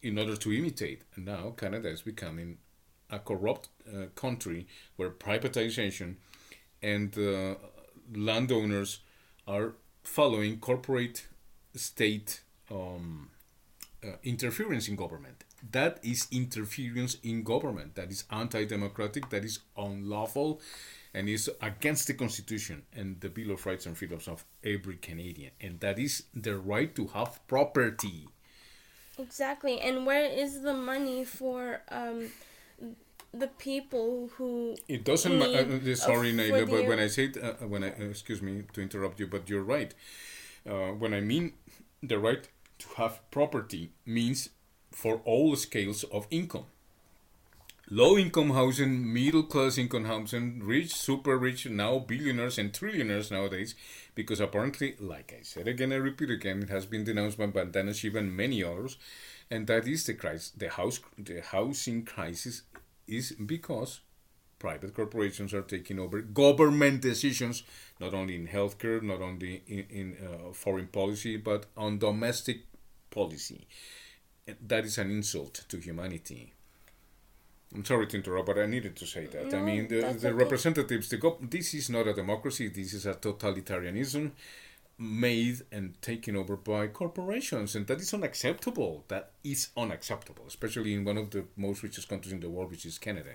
in 0.02 0.20
order 0.20 0.36
to 0.36 0.54
imitate. 0.54 1.04
And 1.16 1.26
now 1.26 1.54
Canada 1.58 1.90
is 1.90 2.02
becoming 2.02 2.58
a 3.10 3.20
corrupt 3.20 3.70
uh, 3.88 4.08
country 4.16 4.68
where 4.98 5.10
privatization 5.10 6.16
and 6.82 7.18
uh, 7.18 7.56
landowners 8.14 9.00
are 9.48 9.74
following 10.04 10.60
corporate 10.60 11.28
state 11.76 12.42
um, 12.70 13.30
uh, 14.04 14.18
interference 14.24 14.88
in 14.90 14.96
government. 14.96 15.46
That 15.72 16.00
is 16.04 16.28
interference 16.32 17.18
in 17.24 17.44
government. 17.44 17.96
That 17.96 18.12
is 18.12 18.26
anti 18.32 18.66
democratic. 18.66 19.30
That 19.30 19.44
is 19.44 19.60
unlawful 19.78 20.62
and 21.14 21.28
is 21.28 21.50
against 21.62 22.08
the 22.08 22.14
Constitution 22.14 22.84
and 22.94 23.20
the 23.22 23.30
Bill 23.30 23.52
of 23.52 23.66
Rights 23.66 23.86
and 23.86 23.98
Freedoms 23.98 24.28
of 24.28 24.46
every 24.64 24.98
Canadian. 24.98 25.52
And 25.60 25.80
that 25.80 25.98
is 25.98 26.24
the 26.34 26.58
right 26.58 26.94
to 26.96 27.08
have 27.08 27.40
property. 27.48 28.28
Exactly. 29.18 29.80
And 29.80 30.06
where 30.06 30.26
is 30.26 30.62
the 30.62 30.74
money 30.74 31.26
for 31.26 31.82
um, 31.90 32.30
the 33.34 33.48
people 33.48 34.30
who. 34.36 34.76
It 34.88 35.04
doesn't 35.04 35.38
matter. 35.38 35.92
Uh, 35.92 35.96
sorry, 35.96 36.34
Naila, 36.34 36.70
but 36.70 36.86
when 36.86 37.00
I 37.00 37.08
say, 37.08 37.32
uh, 37.42 37.48
uh, 37.48 37.68
when 37.68 37.84
I, 37.84 37.90
uh, 37.90 38.10
excuse 38.10 38.42
me 38.42 38.64
to 38.74 38.82
interrupt 38.82 39.20
you, 39.20 39.28
but 39.28 39.50
you're 39.50 39.64
right. 39.64 39.94
Uh, 40.70 40.92
when 40.92 41.14
I 41.14 41.22
mean 41.22 41.54
the 42.04 42.20
right 42.20 42.48
to 42.80 42.88
have 42.98 43.20
property 43.32 43.92
means 44.06 44.50
for 44.92 45.22
all 45.26 45.56
scales 45.56 46.04
of 46.06 46.28
income 46.30 46.66
low 47.90 48.18
income 48.18 48.50
housing, 48.50 49.14
middle 49.14 49.44
class 49.44 49.78
income 49.78 50.06
housing, 50.06 50.62
rich, 50.64 50.94
super 50.94 51.38
rich, 51.38 51.66
now 51.68 52.00
billionaires 52.00 52.58
and 52.58 52.74
trillionaires 52.74 53.32
nowadays, 53.32 53.76
because 54.14 54.40
apparently, 54.42 54.96
like 55.00 55.34
I 55.38 55.42
said 55.44 55.68
again, 55.68 55.94
I 55.94 55.96
repeat 55.96 56.30
again, 56.30 56.64
it 56.64 56.70
has 56.70 56.86
been 56.86 57.06
denounced 57.06 57.38
by 57.38 57.48
Vandana 57.48 57.96
Shiva 57.96 58.20
and 58.20 58.36
many 58.36 58.64
others, 58.64 58.98
and 59.50 59.68
that 59.68 59.88
is 59.88 60.06
the 60.06 60.16
crisis. 60.16 60.52
The 60.52 60.70
house, 60.70 61.00
the 61.18 61.42
housing 61.42 62.04
crisis, 62.04 62.64
is 63.08 63.32
because 63.32 64.02
private 64.60 64.94
corporations 64.94 65.54
are 65.54 65.62
taking 65.62 65.98
over 65.98 66.20
government 66.20 67.02
decisions, 67.02 67.64
not 68.02 68.14
only 68.14 68.36
in 68.36 68.48
healthcare, 68.48 69.02
not 69.02 69.22
only 69.22 69.64
in, 69.66 69.86
in 69.90 70.18
uh, 70.22 70.52
foreign 70.52 70.88
policy, 70.88 71.38
but 71.38 71.68
on 71.78 72.00
domestic 72.00 72.64
policy. 73.12 73.66
That 74.68 74.86
is 74.86 74.98
an 74.98 75.12
insult 75.12 75.66
to 75.70 75.78
humanity 75.78 76.54
I'm 77.74 77.84
sorry 77.84 78.08
to 78.08 78.18
interrupt, 78.18 78.48
but 78.48 78.58
I 78.58 78.66
needed 78.66 78.96
to 78.96 79.06
say 79.06 79.26
that. 79.26 79.52
No, 79.52 79.58
I 79.58 79.62
mean, 79.62 79.88
the, 79.88 80.02
the 80.02 80.08
okay. 80.08 80.32
representatives, 80.32 81.10
the 81.10 81.18
go- 81.18 81.38
this 81.42 81.74
is 81.74 81.90
not 81.90 82.08
a 82.08 82.14
democracy, 82.14 82.70
this 82.70 82.94
is 82.94 83.06
a 83.06 83.14
totalitarianism 83.14 84.32
made 84.98 85.62
and 85.72 86.02
taken 86.02 86.36
over 86.36 86.56
by 86.56 86.88
corporations, 86.88 87.76
and 87.76 87.86
that 87.88 88.00
is 88.00 88.14
unacceptable. 88.14 89.04
That 89.10 89.32
is 89.44 89.70
unacceptable, 89.76 90.46
especially 90.48 90.94
in 90.94 91.04
one 91.04 91.18
of 91.18 91.32
the 91.32 91.46
most 91.56 91.84
richest 91.84 92.08
countries 92.10 92.34
in 92.34 92.40
the 92.40 92.50
world, 92.50 92.72
which 92.72 92.86
is 92.86 92.98
Canada. 92.98 93.34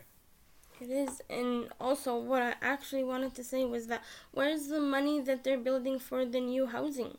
It 0.80 0.90
is, 0.90 1.20
and 1.30 1.68
also 1.78 2.18
what 2.18 2.42
I 2.42 2.54
actually 2.62 3.04
wanted 3.04 3.34
to 3.34 3.44
say 3.44 3.64
was 3.64 3.86
that 3.88 4.02
where's 4.32 4.66
the 4.68 4.80
money 4.80 5.20
that 5.20 5.44
they're 5.44 5.58
building 5.58 5.98
for 6.00 6.24
the 6.24 6.40
new 6.40 6.66
housing? 6.66 7.18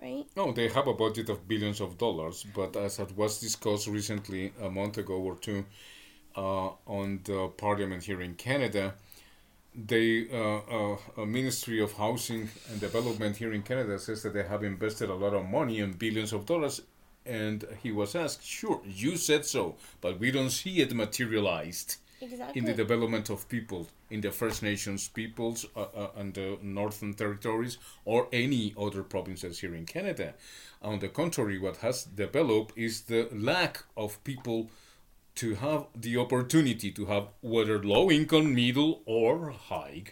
Right? 0.00 0.26
No, 0.36 0.52
they 0.52 0.68
have 0.68 0.86
a 0.86 0.94
budget 0.94 1.28
of 1.28 1.46
billions 1.48 1.80
of 1.80 1.98
dollars, 1.98 2.46
but 2.54 2.76
as 2.76 2.98
it 2.98 3.16
was 3.16 3.40
discussed 3.40 3.86
recently, 3.86 4.52
a 4.60 4.70
month 4.70 4.98
ago 4.98 5.14
or 5.14 5.36
two, 5.36 5.64
uh, 6.36 6.70
on 6.86 7.20
the 7.24 7.48
parliament 7.56 8.02
here 8.04 8.20
in 8.20 8.34
Canada, 8.34 8.94
the 9.74 10.28
uh, 10.32 11.20
uh, 11.20 11.26
Ministry 11.26 11.80
of 11.80 11.92
Housing 11.94 12.48
and 12.70 12.80
Development 12.80 13.36
here 13.36 13.52
in 13.52 13.62
Canada 13.62 13.98
says 13.98 14.22
that 14.22 14.34
they 14.34 14.44
have 14.44 14.62
invested 14.62 15.10
a 15.10 15.14
lot 15.14 15.34
of 15.34 15.46
money 15.46 15.80
and 15.80 15.98
billions 15.98 16.32
of 16.32 16.46
dollars. 16.46 16.82
And 17.26 17.64
he 17.82 17.90
was 17.90 18.14
asked, 18.14 18.44
sure, 18.44 18.82
you 18.86 19.16
said 19.16 19.46
so, 19.46 19.76
but 20.00 20.20
we 20.20 20.30
don't 20.30 20.50
see 20.50 20.80
it 20.80 20.92
materialized 20.94 21.96
exactly. 22.20 22.58
in 22.58 22.64
the 22.64 22.74
development 22.74 23.30
of 23.30 23.48
people 23.48 23.88
in 24.10 24.20
the 24.20 24.30
First 24.30 24.62
Nations 24.62 25.08
peoples 25.08 25.66
uh, 25.76 25.80
uh, 25.82 26.10
and 26.16 26.34
the 26.34 26.58
Northern 26.62 27.14
Territories 27.14 27.78
or 28.04 28.28
any 28.32 28.74
other 28.78 29.02
provinces 29.02 29.60
here 29.60 29.74
in 29.74 29.86
Canada. 29.86 30.34
On 30.82 30.98
the 30.98 31.08
contrary, 31.08 31.58
what 31.58 31.78
has 31.78 32.04
developed 32.04 32.76
is 32.76 33.02
the 33.02 33.28
lack 33.32 33.84
of 33.96 34.22
people 34.24 34.70
to 35.36 35.54
have 35.56 35.86
the 35.96 36.16
opportunity 36.16 36.92
to 36.92 37.06
have 37.06 37.28
whether 37.40 37.82
low 37.82 38.10
income, 38.10 38.54
middle, 38.54 39.02
or 39.04 39.50
high 39.50 40.04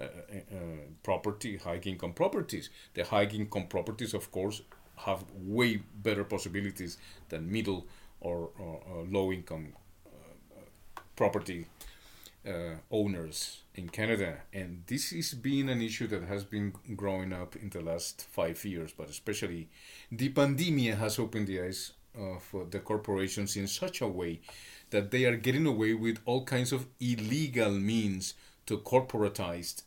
uh, 0.00 0.04
uh, 0.04 0.56
property, 1.02 1.56
high 1.56 1.80
income 1.84 2.12
properties. 2.12 2.70
The 2.94 3.04
high 3.04 3.24
income 3.24 3.66
properties, 3.66 4.14
of 4.14 4.30
course, 4.30 4.62
have 4.98 5.24
way 5.34 5.82
better 6.02 6.24
possibilities 6.24 6.98
than 7.28 7.50
middle 7.50 7.86
or, 8.20 8.50
or, 8.58 8.82
or 8.88 9.04
low 9.10 9.32
income 9.32 9.72
property 11.18 11.66
uh, 12.46 12.76
owners 12.92 13.62
in 13.74 13.88
Canada, 13.88 14.30
and 14.52 14.84
this 14.86 15.12
is 15.12 15.34
been 15.34 15.68
an 15.68 15.82
issue 15.82 16.06
that 16.06 16.22
has 16.22 16.44
been 16.44 16.72
growing 16.94 17.32
up 17.32 17.56
in 17.56 17.70
the 17.70 17.80
last 17.80 18.26
five 18.30 18.64
years. 18.64 18.92
But 18.96 19.10
especially, 19.10 19.68
the 20.12 20.28
pandemic 20.28 20.94
has 20.94 21.18
opened 21.18 21.48
the 21.48 21.60
eyes 21.60 21.92
of 22.16 22.70
the 22.70 22.78
corporations 22.78 23.56
in 23.56 23.66
such 23.66 24.00
a 24.00 24.06
way 24.20 24.40
that 24.90 25.10
they 25.10 25.24
are 25.24 25.36
getting 25.36 25.66
away 25.66 25.92
with 25.94 26.18
all 26.24 26.44
kinds 26.44 26.72
of 26.72 26.86
illegal 27.00 27.72
means 27.72 28.34
to 28.66 28.78
corporatize 28.78 29.82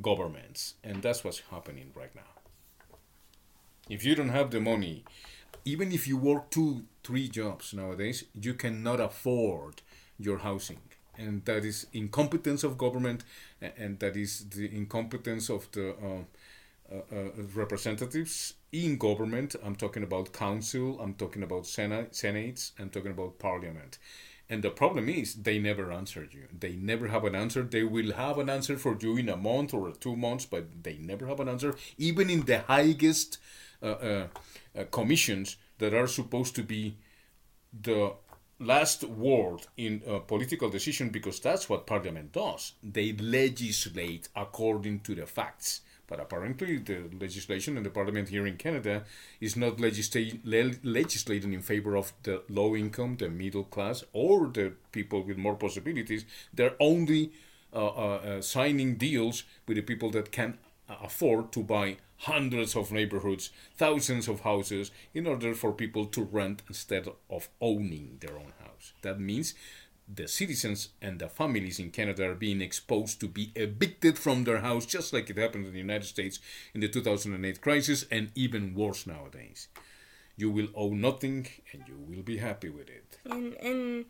governments, 0.00 0.74
and 0.82 1.02
that's 1.02 1.22
what's 1.24 1.42
happening 1.50 1.92
right 1.94 2.14
now. 2.14 2.32
If 3.88 4.04
you 4.04 4.14
don't 4.14 4.36
have 4.38 4.50
the 4.50 4.60
money, 4.60 5.04
even 5.64 5.92
if 5.92 6.08
you 6.08 6.16
work 6.16 6.50
two, 6.50 6.84
three 7.04 7.28
jobs 7.28 7.74
nowadays, 7.74 8.24
you 8.40 8.54
cannot 8.54 9.00
afford 9.00 9.82
your 10.20 10.38
housing. 10.38 10.78
And 11.18 11.44
that 11.44 11.64
is 11.64 11.86
incompetence 11.92 12.64
of 12.64 12.78
government 12.78 13.24
and 13.60 13.98
that 13.98 14.16
is 14.16 14.48
the 14.50 14.74
incompetence 14.74 15.50
of 15.50 15.70
the 15.72 15.90
uh, 15.90 16.22
uh, 16.92 16.96
uh, 17.12 17.30
representatives 17.54 18.54
in 18.72 18.96
government. 18.96 19.54
I'm 19.64 19.76
talking 19.76 20.02
about 20.02 20.32
council 20.32 20.98
i'm 21.00 21.14
talking 21.14 21.42
about 21.42 21.66
senate 21.66 22.16
senates 22.16 22.72
i'm 22.78 22.90
talking 22.90 23.12
about 23.12 23.38
parliament. 23.38 23.98
And 24.48 24.64
the 24.64 24.70
problem 24.70 25.08
is 25.08 25.34
they 25.34 25.60
never 25.60 25.92
answer 25.92 26.26
you. 26.28 26.48
They 26.58 26.72
never 26.72 27.06
have 27.06 27.22
an 27.24 27.36
answer. 27.36 27.62
They 27.62 27.84
will 27.84 28.14
have 28.14 28.36
an 28.38 28.50
answer 28.50 28.76
for 28.76 28.96
you 29.00 29.16
in 29.16 29.28
a 29.28 29.36
month 29.36 29.72
or 29.72 29.92
two 29.92 30.16
months 30.16 30.46
but 30.46 30.82
they 30.82 30.96
never 30.98 31.26
have 31.26 31.38
an 31.40 31.48
answer 31.48 31.76
even 31.98 32.28
in 32.28 32.42
the 32.42 32.60
highest 32.60 33.38
uh, 33.82 33.86
uh, 33.86 34.26
uh, 34.76 34.84
commissions 34.90 35.56
that 35.78 35.94
are 35.94 36.06
supposed 36.06 36.54
to 36.56 36.62
be 36.62 36.96
the 37.82 38.12
last 38.60 39.04
word 39.04 39.66
in 39.76 40.02
a 40.06 40.20
political 40.20 40.68
decision 40.68 41.08
because 41.08 41.40
that's 41.40 41.68
what 41.68 41.86
parliament 41.86 42.32
does. 42.32 42.74
They 42.82 43.12
legislate 43.14 44.28
according 44.36 45.00
to 45.00 45.14
the 45.14 45.26
facts. 45.26 45.80
But 46.06 46.20
apparently, 46.20 46.78
the 46.78 47.08
legislation 47.20 47.76
in 47.76 47.84
the 47.84 47.90
parliament 47.90 48.28
here 48.28 48.44
in 48.44 48.56
Canada 48.56 49.04
is 49.40 49.56
not 49.56 49.76
legisla- 49.76 50.40
le- 50.44 50.74
legislating 50.82 51.52
in 51.52 51.62
favor 51.62 51.96
of 51.96 52.12
the 52.24 52.42
low 52.48 52.74
income, 52.74 53.16
the 53.16 53.28
middle 53.28 53.62
class, 53.62 54.02
or 54.12 54.48
the 54.48 54.72
people 54.90 55.22
with 55.22 55.38
more 55.38 55.54
possibilities. 55.54 56.24
They're 56.52 56.74
only 56.80 57.32
uh, 57.72 57.86
uh, 57.86 57.90
uh, 57.90 58.42
signing 58.42 58.96
deals 58.96 59.44
with 59.68 59.76
the 59.76 59.82
people 59.82 60.10
that 60.10 60.32
can 60.32 60.58
afford 60.88 61.52
to 61.52 61.62
buy 61.62 61.98
hundreds 62.20 62.76
of 62.76 62.92
neighborhoods, 62.92 63.50
thousands 63.76 64.28
of 64.28 64.40
houses, 64.40 64.90
in 65.14 65.26
order 65.26 65.54
for 65.54 65.72
people 65.72 66.04
to 66.04 66.22
rent 66.22 66.62
instead 66.68 67.08
of 67.30 67.48
owning 67.60 68.18
their 68.20 68.36
own 68.36 68.52
house. 68.62 68.92
That 69.02 69.18
means 69.18 69.54
the 70.12 70.28
citizens 70.28 70.90
and 71.00 71.18
the 71.18 71.28
families 71.28 71.78
in 71.78 71.90
Canada 71.90 72.30
are 72.30 72.34
being 72.34 72.60
exposed 72.60 73.20
to 73.20 73.28
be 73.28 73.52
evicted 73.54 74.18
from 74.18 74.44
their 74.44 74.58
house, 74.58 74.84
just 74.84 75.12
like 75.12 75.30
it 75.30 75.38
happened 75.38 75.66
in 75.66 75.72
the 75.72 75.78
United 75.78 76.06
States 76.06 76.40
in 76.74 76.80
the 76.80 76.88
2008 76.88 77.60
crisis, 77.60 78.04
and 78.10 78.30
even 78.34 78.74
worse 78.74 79.06
nowadays. 79.06 79.68
You 80.36 80.50
will 80.50 80.68
owe 80.74 80.92
nothing 80.92 81.46
and 81.72 81.84
you 81.86 81.96
will 82.06 82.22
be 82.22 82.38
happy 82.38 82.68
with 82.68 82.88
it. 82.88 83.18
And, 83.24 83.54
and 83.54 84.04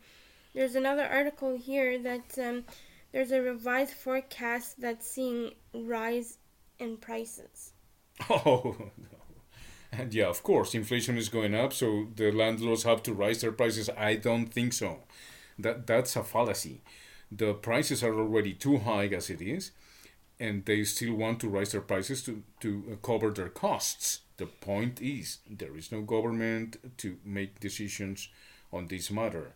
there's 0.53 0.75
another 0.75 1.05
article 1.05 1.57
here 1.57 1.99
that 1.99 2.37
um, 2.39 2.63
there's 3.11 3.31
a 3.31 3.41
revised 3.41 3.93
forecast 3.93 4.81
that's 4.81 5.07
seeing 5.07 5.51
rise 5.73 6.39
in 6.79 6.97
prices. 6.97 7.73
Oh, 8.29 8.75
no. 8.97 9.07
And 9.91 10.13
yeah, 10.13 10.27
of 10.27 10.43
course, 10.43 10.73
inflation 10.75 11.17
is 11.17 11.29
going 11.29 11.55
up, 11.55 11.73
so 11.73 12.07
the 12.15 12.31
landlords 12.31 12.83
have 12.83 13.03
to 13.03 13.13
raise 13.13 13.41
their 13.41 13.51
prices. 13.51 13.89
I 13.97 14.15
don't 14.15 14.47
think 14.47 14.73
so. 14.73 14.99
That 15.59 15.87
that's 15.87 16.15
a 16.15 16.23
fallacy. 16.23 16.81
The 17.31 17.53
prices 17.53 18.03
are 18.03 18.13
already 18.17 18.53
too 18.53 18.79
high 18.79 19.07
as 19.07 19.29
it 19.29 19.41
is, 19.41 19.71
and 20.39 20.65
they 20.65 20.83
still 20.85 21.15
want 21.15 21.39
to 21.41 21.49
raise 21.49 21.71
their 21.73 21.81
prices 21.81 22.23
to 22.25 22.43
to 22.61 22.83
uh, 22.93 22.95
cover 23.07 23.31
their 23.31 23.49
costs. 23.49 24.21
The 24.37 24.47
point 24.47 25.01
is, 25.01 25.39
there 25.49 25.77
is 25.77 25.91
no 25.91 26.01
government 26.01 26.77
to 26.99 27.17
make 27.25 27.59
decisions 27.59 28.29
on 28.73 28.87
this 28.87 29.11
matter. 29.11 29.53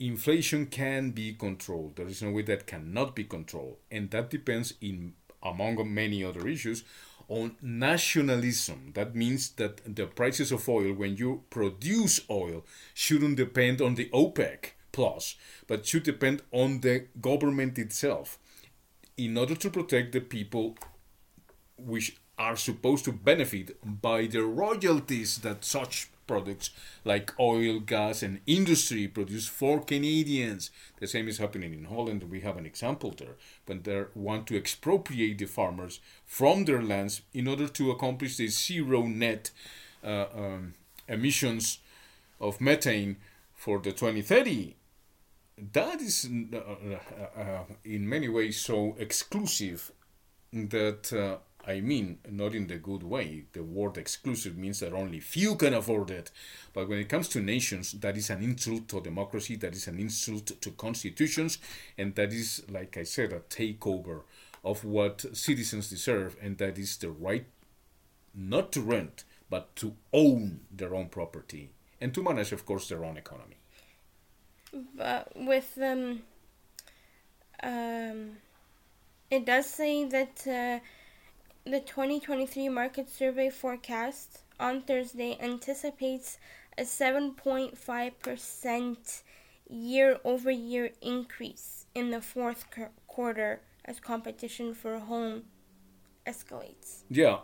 Inflation 0.00 0.66
can 0.66 1.10
be 1.12 1.32
controlled. 1.34 1.96
There 1.96 2.06
is 2.08 2.22
no 2.22 2.30
way 2.30 2.42
that 2.42 2.66
cannot 2.66 3.14
be 3.16 3.24
controlled, 3.24 3.78
and 3.90 4.10
that 4.10 4.30
depends 4.30 4.74
in 4.80 5.14
among 5.42 5.92
many 5.94 6.24
other 6.24 6.48
issues 6.48 6.84
on 7.28 7.56
nationalism. 7.62 8.92
That 8.94 9.14
means 9.14 9.50
that 9.50 9.80
the 9.96 10.06
prices 10.06 10.52
of 10.52 10.68
oil, 10.68 10.92
when 10.92 11.16
you 11.16 11.42
produce 11.50 12.20
oil, 12.30 12.64
shouldn't 12.92 13.36
depend 13.36 13.80
on 13.80 13.94
the 13.94 14.08
OPEC 14.12 14.72
plus, 14.92 15.36
but 15.66 15.86
should 15.86 16.04
depend 16.04 16.42
on 16.52 16.80
the 16.80 17.06
government 17.20 17.78
itself 17.78 18.38
in 19.16 19.36
order 19.36 19.54
to 19.54 19.70
protect 19.70 20.12
the 20.12 20.20
people 20.20 20.76
which 21.76 22.16
are 22.38 22.56
supposed 22.56 23.04
to 23.04 23.12
benefit 23.12 23.76
by 24.02 24.26
the 24.26 24.42
royalties 24.42 25.38
that 25.38 25.64
such 25.64 26.10
products 26.26 26.70
like 27.04 27.38
oil, 27.38 27.80
gas, 27.80 28.22
and 28.22 28.40
industry 28.46 29.08
produce 29.08 29.46
for 29.46 29.80
Canadians. 29.80 30.70
The 30.98 31.06
same 31.06 31.28
is 31.28 31.38
happening 31.38 31.72
in 31.72 31.84
Holland. 31.84 32.24
We 32.30 32.40
have 32.40 32.56
an 32.56 32.66
example 32.66 33.14
there 33.16 33.36
when 33.66 33.82
they 33.82 34.04
want 34.14 34.46
to 34.48 34.56
expropriate 34.56 35.38
the 35.38 35.46
farmers 35.46 36.00
from 36.24 36.64
their 36.64 36.82
lands 36.82 37.22
in 37.32 37.48
order 37.48 37.68
to 37.68 37.90
accomplish 37.90 38.36
the 38.36 38.48
zero 38.48 39.02
net 39.02 39.50
uh, 40.02 40.26
um, 40.34 40.74
emissions 41.08 41.78
of 42.40 42.60
methane 42.60 43.16
for 43.54 43.78
the 43.78 43.92
2030. 43.92 44.76
That 45.72 46.00
is 46.00 46.28
uh, 46.52 46.56
uh, 46.56 47.40
uh, 47.40 47.64
in 47.84 48.08
many 48.08 48.28
ways 48.28 48.60
so 48.60 48.96
exclusive 48.98 49.92
that 50.52 51.12
uh, 51.12 51.38
I 51.66 51.80
mean, 51.80 52.18
not 52.30 52.54
in 52.54 52.66
the 52.66 52.76
good 52.76 53.02
way. 53.02 53.44
The 53.52 53.62
word 53.62 53.96
exclusive 53.96 54.56
means 54.56 54.80
that 54.80 54.92
only 54.92 55.20
few 55.20 55.56
can 55.56 55.72
afford 55.72 56.10
it. 56.10 56.30
But 56.72 56.88
when 56.88 56.98
it 56.98 57.08
comes 57.08 57.28
to 57.30 57.40
nations, 57.40 57.92
that 57.92 58.16
is 58.16 58.28
an 58.30 58.42
insult 58.42 58.88
to 58.88 59.00
democracy, 59.00 59.56
that 59.56 59.74
is 59.74 59.88
an 59.88 59.98
insult 59.98 60.60
to 60.60 60.70
constitutions, 60.72 61.58
and 61.96 62.14
that 62.16 62.32
is, 62.32 62.62
like 62.68 62.96
I 62.96 63.04
said, 63.04 63.32
a 63.32 63.40
takeover 63.40 64.22
of 64.62 64.84
what 64.84 65.24
citizens 65.36 65.88
deserve, 65.88 66.36
and 66.40 66.58
that 66.58 66.78
is 66.78 66.96
the 66.98 67.10
right 67.10 67.46
not 68.34 68.72
to 68.72 68.80
rent, 68.80 69.24
but 69.48 69.74
to 69.76 69.94
own 70.12 70.60
their 70.70 70.94
own 70.94 71.08
property 71.08 71.70
and 72.00 72.12
to 72.12 72.22
manage, 72.22 72.52
of 72.52 72.66
course, 72.66 72.88
their 72.88 73.04
own 73.04 73.16
economy. 73.16 73.56
But 74.96 75.30
with 75.36 75.78
um, 75.80 76.22
um, 77.62 78.36
it 79.30 79.46
does 79.46 79.66
say 79.66 80.04
that. 80.04 80.46
Uh, 80.46 80.84
the 81.66 81.80
2023 81.80 82.68
market 82.68 83.08
survey 83.08 83.48
forecast 83.48 84.40
on 84.60 84.82
Thursday 84.82 85.38
anticipates 85.40 86.36
a 86.76 86.82
7.5% 86.82 89.22
year 89.70 90.18
over 90.24 90.50
year 90.50 90.90
increase 91.00 91.86
in 91.94 92.10
the 92.10 92.20
fourth 92.20 92.66
quarter 93.06 93.62
as 93.84 93.98
competition 93.98 94.74
for 94.74 94.98
home 94.98 95.44
escalates. 96.26 97.04
Yeah, 97.08 97.38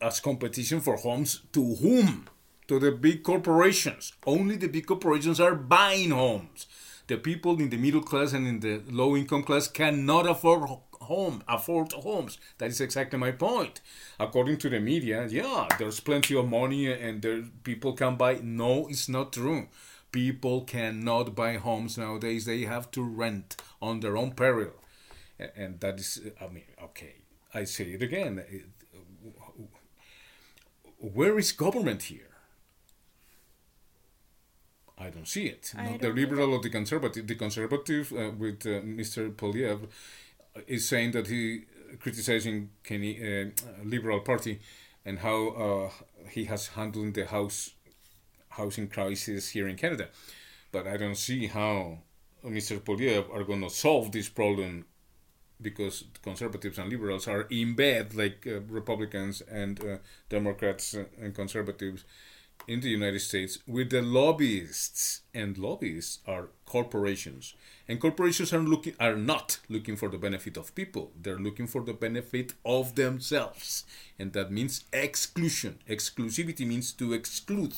as 0.00 0.20
competition 0.20 0.80
for 0.80 0.94
homes 0.96 1.42
to 1.52 1.74
whom? 1.76 2.28
To 2.68 2.78
the 2.78 2.92
big 2.92 3.24
corporations. 3.24 4.14
Only 4.24 4.56
the 4.56 4.68
big 4.68 4.86
corporations 4.86 5.38
are 5.40 5.54
buying 5.54 6.12
homes. 6.12 6.66
The 7.08 7.18
people 7.18 7.60
in 7.60 7.68
the 7.68 7.76
middle 7.76 8.00
class 8.00 8.32
and 8.32 8.46
in 8.46 8.60
the 8.60 8.80
low 8.90 9.14
income 9.16 9.42
class 9.42 9.68
cannot 9.68 10.26
afford 10.26 10.70
home, 11.04 11.42
afford 11.48 11.92
homes. 11.92 12.38
That 12.58 12.70
is 12.70 12.80
exactly 12.80 13.18
my 13.18 13.32
point. 13.32 13.80
According 14.18 14.58
to 14.58 14.68
the 14.68 14.80
media, 14.80 15.26
yeah, 15.28 15.68
there's 15.78 16.00
plenty 16.00 16.36
of 16.36 16.48
money 16.48 16.90
and 16.92 17.22
there 17.22 17.42
people 17.62 17.92
can 17.94 18.16
buy. 18.16 18.40
No, 18.42 18.86
it's 18.88 19.08
not 19.08 19.32
true. 19.32 19.68
People 20.12 20.62
cannot 20.62 21.34
buy 21.34 21.56
homes 21.56 21.98
nowadays. 21.98 22.44
They 22.44 22.62
have 22.62 22.90
to 22.92 23.02
rent 23.02 23.56
on 23.82 24.00
their 24.00 24.16
own 24.16 24.32
peril, 24.32 24.72
and 25.56 25.80
that 25.80 25.98
is, 25.98 26.20
I 26.40 26.46
mean, 26.48 26.64
okay. 26.82 27.14
I 27.54 27.64
say 27.64 27.84
it 27.92 28.02
again. 28.02 28.42
Where 30.98 31.38
is 31.38 31.52
government 31.52 32.04
here? 32.04 32.30
I 34.98 35.10
don't 35.10 35.26
see 35.28 35.46
it. 35.46 35.72
Not 35.76 36.00
the 36.00 36.08
liberal 36.10 36.54
or 36.54 36.60
the 36.60 36.70
conservative. 36.70 37.26
The 37.26 37.34
conservative 37.34 38.12
uh, 38.12 38.30
with 38.36 38.64
uh, 38.66 38.80
Mr. 38.80 39.34
Poilievre 39.34 39.88
is 40.66 40.88
saying 40.88 41.12
that 41.12 41.26
he 41.26 41.64
criticizing 42.00 42.70
Kenny 42.82 43.18
uh, 43.20 43.46
Liberal 43.84 44.20
Party 44.20 44.60
and 45.04 45.18
how 45.18 45.48
uh, 45.48 45.90
he 46.30 46.44
has 46.44 46.68
handled 46.68 47.14
the 47.14 47.26
house 47.26 47.70
housing 48.50 48.88
crisis 48.88 49.50
here 49.50 49.66
in 49.68 49.76
Canada, 49.76 50.08
but 50.70 50.86
I 50.86 50.96
don't 50.96 51.16
see 51.16 51.48
how 51.48 51.98
Mr. 52.44 52.78
Poilievre 52.78 53.34
are 53.34 53.42
going 53.42 53.62
to 53.62 53.70
solve 53.70 54.12
this 54.12 54.28
problem 54.28 54.84
because 55.60 56.04
conservatives 56.22 56.78
and 56.78 56.90
liberals 56.90 57.26
are 57.26 57.42
in 57.50 57.74
bed 57.74 58.14
like 58.14 58.46
uh, 58.46 58.60
Republicans 58.68 59.40
and 59.50 59.82
uh, 59.84 59.96
Democrats 60.28 60.94
and 60.94 61.34
conservatives 61.34 62.04
in 62.66 62.80
the 62.80 62.88
United 62.88 63.20
States 63.20 63.58
with 63.66 63.90
the 63.90 64.02
lobbyists, 64.02 65.20
and 65.34 65.58
lobbyists 65.58 66.20
are 66.26 66.48
corporations, 66.64 67.54
and 67.88 68.00
corporations 68.00 68.52
are 68.52 68.60
looking 68.60 68.94
are 68.98 69.16
not 69.16 69.58
looking 69.68 69.96
for 69.96 70.08
the 70.08 70.18
benefit 70.18 70.56
of 70.56 70.74
people; 70.74 71.12
they're 71.20 71.38
looking 71.38 71.66
for 71.66 71.82
the 71.82 71.92
benefit 71.92 72.54
of 72.64 72.94
themselves, 72.94 73.84
and 74.18 74.32
that 74.32 74.50
means 74.50 74.84
exclusion. 74.92 75.78
Exclusivity 75.88 76.66
means 76.66 76.92
to 76.92 77.12
exclude. 77.12 77.74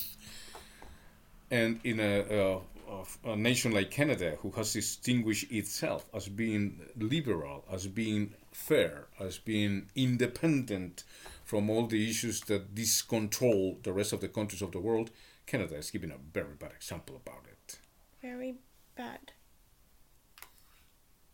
And 1.51 1.79
in 1.85 2.01
a, 2.01 2.61
a, 2.91 3.31
a 3.31 3.37
nation 3.37 3.73
like 3.73 3.91
Canada, 3.91 4.37
who 4.41 4.51
has 4.53 4.73
distinguished 4.73 5.51
itself 5.53 6.07
as 6.13 6.29
being 6.29 6.81
liberal, 6.99 7.65
as 7.71 7.87
being 7.87 8.35
fair, 8.53 9.07
as 9.21 9.39
being 9.39 9.87
independent 9.95 11.05
from 11.47 11.71
all 11.71 11.87
the 11.87 12.11
issues 12.11 12.41
that 12.43 12.75
discontrol 12.75 13.79
the 13.85 13.93
rest 13.93 14.13
of 14.13 14.21
the 14.21 14.29
countries 14.29 14.63
of 14.63 14.73
the 14.73 14.81
world, 14.81 15.11
Canada 15.47 15.77
is 15.77 15.93
giving 15.93 16.11
a 16.11 16.19
very 16.33 16.55
bad 16.59 16.73
example 16.73 17.15
about 17.15 17.47
it. 17.47 17.79
Very 18.21 18.57
bad. 18.97 19.33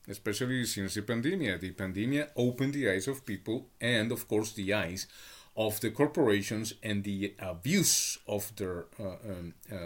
Especially 0.07 0.67
since 0.67 0.95
the 0.95 1.03
pandemic. 1.03 1.61
The 1.61 1.71
pandemic 1.71 2.31
opened 2.37 2.75
the 2.75 2.91
eyes 2.91 3.09
of 3.09 3.25
people 3.25 3.71
and, 3.81 4.13
of 4.13 4.29
course, 4.29 4.53
the 4.53 4.75
eyes 4.75 5.07
of 5.57 5.81
the 5.81 5.91
corporations 5.91 6.75
and 6.83 7.05
the 7.05 7.35
abuse 7.39 8.19
of 8.27 8.55
their 8.57 8.87
uh, 9.01 9.17
um, 9.31 9.55
uh, 9.71 9.77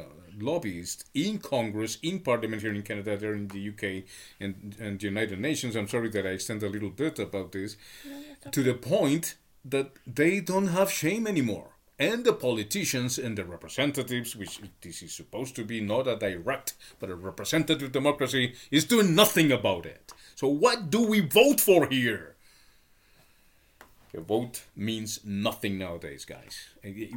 lobbyists 0.40 1.04
in 1.14 1.38
Congress, 1.38 1.98
in 2.02 2.18
Parliament 2.20 2.62
here 2.62 2.74
in 2.74 2.82
Canada, 2.82 3.16
there 3.16 3.34
in 3.34 3.46
the 3.48 3.68
UK, 3.68 4.04
and, 4.40 4.76
and 4.80 4.98
the 4.98 5.06
United 5.06 5.38
Nations. 5.38 5.76
I'm 5.76 5.88
sorry 5.88 6.08
that 6.10 6.26
I 6.26 6.30
extend 6.30 6.64
a 6.64 6.68
little 6.68 6.90
bit 6.90 7.20
about 7.20 7.52
this, 7.52 7.76
no, 8.04 8.16
okay. 8.16 8.50
to 8.50 8.62
the 8.64 8.74
point 8.74 9.36
that 9.70 9.92
they 10.06 10.40
don't 10.40 10.68
have 10.68 10.90
shame 10.90 11.26
anymore. 11.26 11.70
And 11.98 12.24
the 12.24 12.34
politicians 12.34 13.18
and 13.18 13.38
the 13.38 13.44
representatives, 13.44 14.36
which 14.36 14.60
this 14.82 15.02
is 15.02 15.14
supposed 15.14 15.56
to 15.56 15.64
be 15.64 15.80
not 15.80 16.06
a 16.06 16.16
direct 16.16 16.74
but 17.00 17.08
a 17.08 17.14
representative 17.14 17.90
democracy, 17.90 18.54
is 18.70 18.84
doing 18.84 19.14
nothing 19.14 19.50
about 19.50 19.86
it. 19.86 20.12
So, 20.34 20.48
what 20.48 20.90
do 20.90 21.06
we 21.06 21.20
vote 21.20 21.58
for 21.58 21.86
here? 21.86 22.36
A 24.14 24.20
vote 24.20 24.64
means 24.74 25.20
nothing 25.24 25.78
nowadays, 25.78 26.24
guys. 26.24 26.68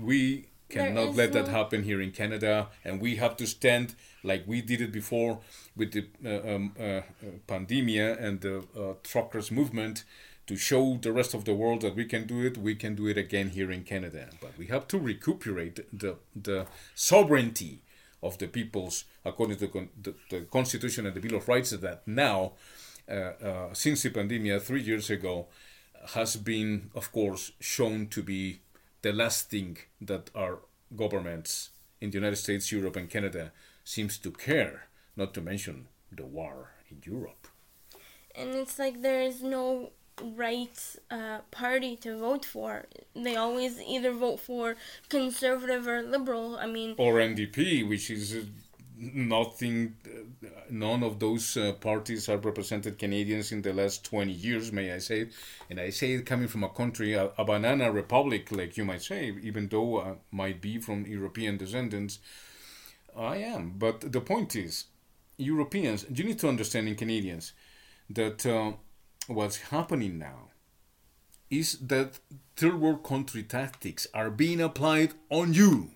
We 0.02 0.48
cannot 0.70 1.16
let 1.16 1.34
no... 1.34 1.42
that 1.42 1.52
happen 1.52 1.84
here 1.84 2.02
in 2.02 2.12
Canada, 2.12 2.70
and 2.86 3.02
we 3.02 3.16
have 3.18 3.36
to 3.38 3.48
stand 3.48 3.96
like 4.24 4.44
we 4.48 4.62
did 4.62 4.82
it 4.82 4.92
before 4.92 5.40
with 5.76 5.92
the 5.92 6.08
uh, 6.26 6.56
um, 6.56 6.74
uh, 6.80 6.84
uh, 6.84 7.02
pandemia 7.48 8.22
and 8.22 8.42
the 8.42 8.64
uh, 8.78 8.94
truckers 9.04 9.52
movement 9.52 10.04
to 10.50 10.58
show 10.58 10.98
the 11.00 11.12
rest 11.12 11.36
of 11.36 11.46
the 11.46 11.54
world 11.54 11.82
that 11.82 11.96
we 11.96 12.06
can 12.06 12.26
do 12.26 12.44
it, 12.44 12.58
we 12.58 12.74
can 12.74 12.96
do 12.96 13.06
it 13.06 13.20
again 13.20 13.50
here 13.50 13.72
in 13.72 13.84
Canada. 13.84 14.30
But 14.42 14.58
we 14.58 14.66
have 14.66 14.88
to 14.88 14.98
recuperate 14.98 15.80
the, 15.94 16.16
the 16.36 16.66
sovereignty 16.96 17.84
of 18.24 18.40
the 18.40 18.48
peoples 18.48 19.06
according 19.24 19.58
to 19.58 19.68
the, 19.68 19.88
the, 20.02 20.16
the 20.32 20.42
Constitution 20.58 21.06
and 21.06 21.14
the 21.14 21.20
Bill 21.20 21.38
of 21.38 21.48
Rights 21.48 21.70
that 21.70 22.02
now, 22.08 22.54
uh, 23.08 23.14
uh, 23.14 23.74
since 23.74 24.02
the 24.02 24.10
pandemic 24.10 24.64
three 24.64 24.82
years 24.82 25.12
ago, 25.12 25.46
has 26.16 26.36
been, 26.36 26.90
of 26.96 27.12
course, 27.12 27.52
shown 27.60 28.08
to 28.08 28.24
be 28.24 28.62
the 29.04 29.14
last 29.14 29.52
thing 29.52 29.78
that 30.02 30.32
our 30.34 30.62
governments 30.96 31.70
in 32.02 32.10
the 32.10 32.18
United 32.18 32.38
States, 32.38 32.72
Europe, 32.72 32.96
and 32.96 33.08
Canada 33.08 33.52
seems 33.84 34.18
to 34.18 34.32
care, 34.32 34.88
not 35.16 35.36
to 35.36 35.42
mention 35.42 35.90
the 36.12 36.26
war 36.26 36.72
in 36.90 36.98
Europe. 37.06 37.48
And 38.34 38.56
it's 38.56 38.80
like 38.80 39.04
there 39.04 39.22
is 39.22 39.44
no 39.44 39.92
right 40.36 40.96
uh, 41.12 41.40
party 41.52 41.96
to 41.98 42.18
vote 42.18 42.46
for. 42.46 42.86
They 43.16 43.36
always 43.36 43.80
either 43.82 44.12
vote 44.12 44.40
for 44.40 44.76
conservative 45.10 45.88
or 45.88 46.02
liberal. 46.02 46.58
I 46.58 46.68
mean, 46.68 46.96
or 46.98 47.16
NDP, 47.16 47.88
which 47.88 48.10
is 48.10 48.36
uh, 48.36 48.42
nothing. 48.98 49.96
Uh, 50.06 50.48
none 50.70 51.04
of 51.04 51.20
those 51.20 51.58
uh, 51.58 51.74
parties 51.74 52.26
have 52.28 52.46
represented 52.46 52.98
Canadians 52.98 53.52
in 53.52 53.62
the 53.62 53.74
last 53.74 54.04
twenty 54.06 54.34
years, 54.34 54.72
may 54.72 54.94
I 54.94 55.00
say? 55.00 55.30
And 55.70 55.80
I 55.80 55.90
say 55.90 56.14
it 56.14 56.26
coming 56.26 56.48
from 56.48 56.64
a 56.64 56.70
country, 56.70 57.14
a, 57.14 57.32
a 57.38 57.46
banana 57.46 57.92
republic, 57.92 58.52
like 58.52 58.78
you 58.78 58.86
might 58.86 59.02
say, 59.02 59.34
even 59.42 59.68
though 59.68 60.02
I 60.02 60.16
might 60.32 60.62
be 60.62 60.78
from 60.80 61.06
European 61.06 61.58
descendants. 61.58 62.20
I 63.18 63.38
am, 63.38 63.74
but 63.78 64.12
the 64.12 64.22
point 64.22 64.56
is, 64.56 64.86
Europeans. 65.38 66.06
You 66.14 66.24
need 66.24 66.40
to 66.40 66.48
understand 66.48 66.88
in 66.88 66.96
Canadians 66.96 67.54
that 68.10 68.46
uh, 68.46 68.74
what's 69.30 69.58
happening 69.70 70.18
now 70.18 70.50
is 71.50 71.74
that 71.80 72.20
third 72.56 72.80
world 72.80 73.04
country 73.04 73.44
tactics 73.44 74.08
are 74.14 74.30
being 74.30 74.62
applied 74.62 75.14
on 75.30 75.54
you. 75.54 75.92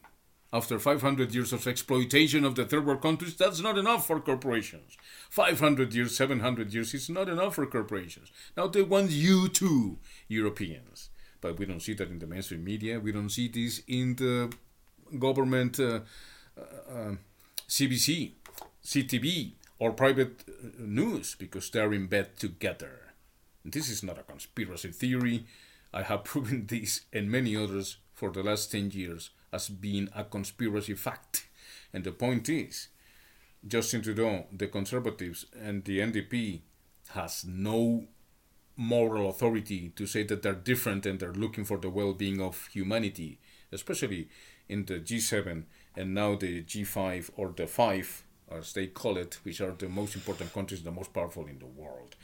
After 0.51 0.77
500 0.77 1.33
years 1.33 1.51
of 1.51 1.65
exploitation 1.65 2.45
of 2.45 2.53
the 2.53 2.65
third 2.65 2.85
world 2.85 3.01
countries, 3.01 3.35
that's 3.35 3.59
not 3.59 3.77
enough 3.77 4.05
for 4.05 4.19
corporations. 4.19 4.97
500 5.31 5.95
years, 5.95 6.15
700 6.15 6.71
years 6.71 6.93
is 6.93 7.09
not 7.09 7.27
enough 7.27 7.55
for 7.55 7.65
corporations. 7.65 8.31
Now 8.55 8.67
they 8.67 8.83
want 8.83 9.09
you 9.09 9.49
too, 9.49 9.97
Europeans. 10.27 11.09
But 11.41 11.57
we 11.57 11.65
don't 11.65 11.81
see 11.81 11.95
that 11.95 12.09
in 12.09 12.19
the 12.19 12.27
mainstream 12.27 12.63
media. 12.63 12.99
We 12.99 13.11
don't 13.11 13.29
see 13.29 13.47
this 13.47 13.81
in 13.87 14.15
the 14.15 14.53
government 15.17 15.79
uh, 15.79 16.01
uh, 16.57 17.15
CBC, 17.67 18.33
CTV, 18.85 19.53
or 19.79 19.91
private 19.91 20.43
uh, 20.47 20.67
news 20.77 21.35
because 21.35 21.69
they're 21.71 21.93
in 21.93 22.05
bed 22.05 22.37
together. 22.37 23.02
This 23.65 23.89
is 23.89 24.03
not 24.03 24.19
a 24.19 24.23
conspiracy 24.23 24.91
theory. 24.91 25.45
I 25.93 26.03
have 26.03 26.23
proven 26.25 26.67
this 26.67 27.01
and 27.13 27.31
many 27.31 27.55
others 27.55 27.97
for 28.13 28.29
the 28.29 28.43
last 28.43 28.71
10 28.71 28.91
years 28.91 29.29
as 29.51 29.69
being 29.69 30.09
a 30.15 30.23
conspiracy 30.23 30.95
fact. 30.95 31.47
And 31.93 32.03
the 32.03 32.11
point 32.11 32.49
is, 32.49 32.89
Justin 33.65 34.01
Trudeau, 34.01 34.47
the 34.51 34.67
Conservatives, 34.67 35.45
and 35.57 35.85
the 35.85 35.99
NDP 35.99 36.61
has 37.09 37.45
no 37.45 38.05
moral 38.75 39.29
authority 39.29 39.93
to 39.95 40.05
say 40.07 40.23
that 40.23 40.41
they're 40.41 40.53
different 40.53 41.05
and 41.05 41.19
they're 41.19 41.31
looking 41.31 41.63
for 41.63 41.77
the 41.77 41.89
well 41.89 42.13
being 42.13 42.41
of 42.41 42.67
humanity, 42.67 43.39
especially 43.71 44.27
in 44.67 44.85
the 44.85 44.99
G7 44.99 45.63
and 45.95 46.13
now 46.13 46.35
the 46.35 46.63
G5 46.63 47.29
or 47.37 47.53
the 47.55 47.67
5, 47.67 48.23
as 48.51 48.73
they 48.73 48.87
call 48.87 49.17
it, 49.17 49.39
which 49.43 49.61
are 49.61 49.71
the 49.71 49.87
most 49.87 50.15
important 50.15 50.51
countries, 50.51 50.83
the 50.83 50.91
most 50.91 51.13
powerful 51.13 51.45
in 51.45 51.59
the 51.59 51.65
world 51.65 52.15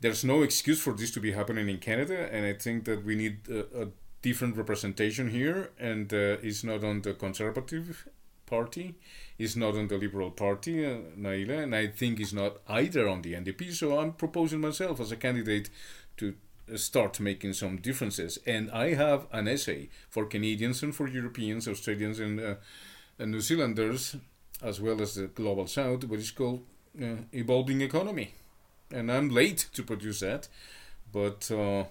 there's 0.00 0.24
no 0.24 0.42
excuse 0.42 0.80
for 0.80 0.92
this 0.92 1.10
to 1.12 1.20
be 1.20 1.32
happening 1.32 1.68
in 1.68 1.78
Canada, 1.78 2.28
and 2.32 2.46
I 2.46 2.52
think 2.52 2.84
that 2.84 3.04
we 3.04 3.16
need 3.16 3.48
a, 3.48 3.82
a 3.82 3.88
different 4.22 4.56
representation 4.56 5.30
here, 5.30 5.70
and 5.78 6.12
uh, 6.12 6.36
it's 6.42 6.62
not 6.64 6.84
on 6.84 7.02
the 7.02 7.14
Conservative 7.14 8.08
Party, 8.46 8.94
it's 9.38 9.56
not 9.56 9.74
on 9.74 9.88
the 9.88 9.96
Liberal 9.98 10.30
Party, 10.30 10.84
uh, 10.84 10.98
Naila, 11.18 11.64
and 11.64 11.74
I 11.74 11.88
think 11.88 12.20
it's 12.20 12.32
not 12.32 12.58
either 12.68 13.08
on 13.08 13.22
the 13.22 13.34
NDP. 13.34 13.72
So 13.72 13.98
I'm 13.98 14.12
proposing 14.12 14.60
myself 14.60 15.00
as 15.00 15.12
a 15.12 15.16
candidate 15.16 15.70
to 16.16 16.34
start 16.76 17.18
making 17.20 17.54
some 17.54 17.78
differences, 17.78 18.38
and 18.46 18.70
I 18.70 18.94
have 18.94 19.26
an 19.32 19.48
essay 19.48 19.88
for 20.08 20.26
Canadians 20.26 20.82
and 20.82 20.94
for 20.94 21.08
Europeans, 21.08 21.66
Australians, 21.66 22.20
and, 22.20 22.40
uh, 22.40 22.54
and 23.18 23.32
New 23.32 23.40
Zealanders, 23.40 24.16
as 24.62 24.80
well 24.80 25.00
as 25.00 25.14
the 25.14 25.26
Global 25.26 25.66
South, 25.66 26.04
which 26.04 26.20
is 26.20 26.30
called 26.30 26.64
uh, 27.02 27.16
Evolving 27.32 27.80
Economy 27.80 28.34
and 28.92 29.10
I'm 29.10 29.28
late 29.28 29.68
to 29.74 29.82
produce 29.82 30.20
that, 30.20 30.48
but 31.12 31.50
uh, 31.50 31.84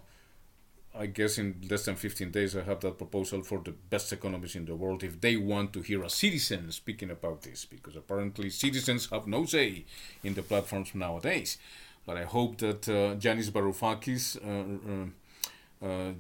I 0.97 1.05
guess 1.05 1.37
in 1.37 1.61
less 1.69 1.85
than 1.85 1.95
15 1.95 2.31
days 2.31 2.55
I 2.55 2.63
have 2.63 2.79
that 2.81 2.97
proposal 2.97 3.43
for 3.43 3.59
the 3.59 3.71
best 3.71 4.11
economies 4.11 4.55
in 4.55 4.65
the 4.65 4.75
world 4.75 5.03
if 5.03 5.21
they 5.21 5.35
want 5.37 5.73
to 5.73 5.81
hear 5.81 6.03
a 6.03 6.09
citizen 6.09 6.71
speaking 6.71 7.11
about 7.11 7.43
this, 7.43 7.65
because 7.65 7.95
apparently 7.95 8.49
citizens 8.49 9.09
have 9.11 9.27
no 9.27 9.45
say 9.45 9.85
in 10.23 10.33
the 10.33 10.41
platforms 10.41 10.95
nowadays. 10.95 11.57
But 12.05 12.17
I 12.17 12.23
hope 12.23 12.57
that 12.59 12.87
uh, 12.87 13.15
Yanis 13.15 13.51
Varoufakis, 13.51 14.37
uh, 14.41 15.85
uh, 15.85 15.87
uh, 15.87 16.13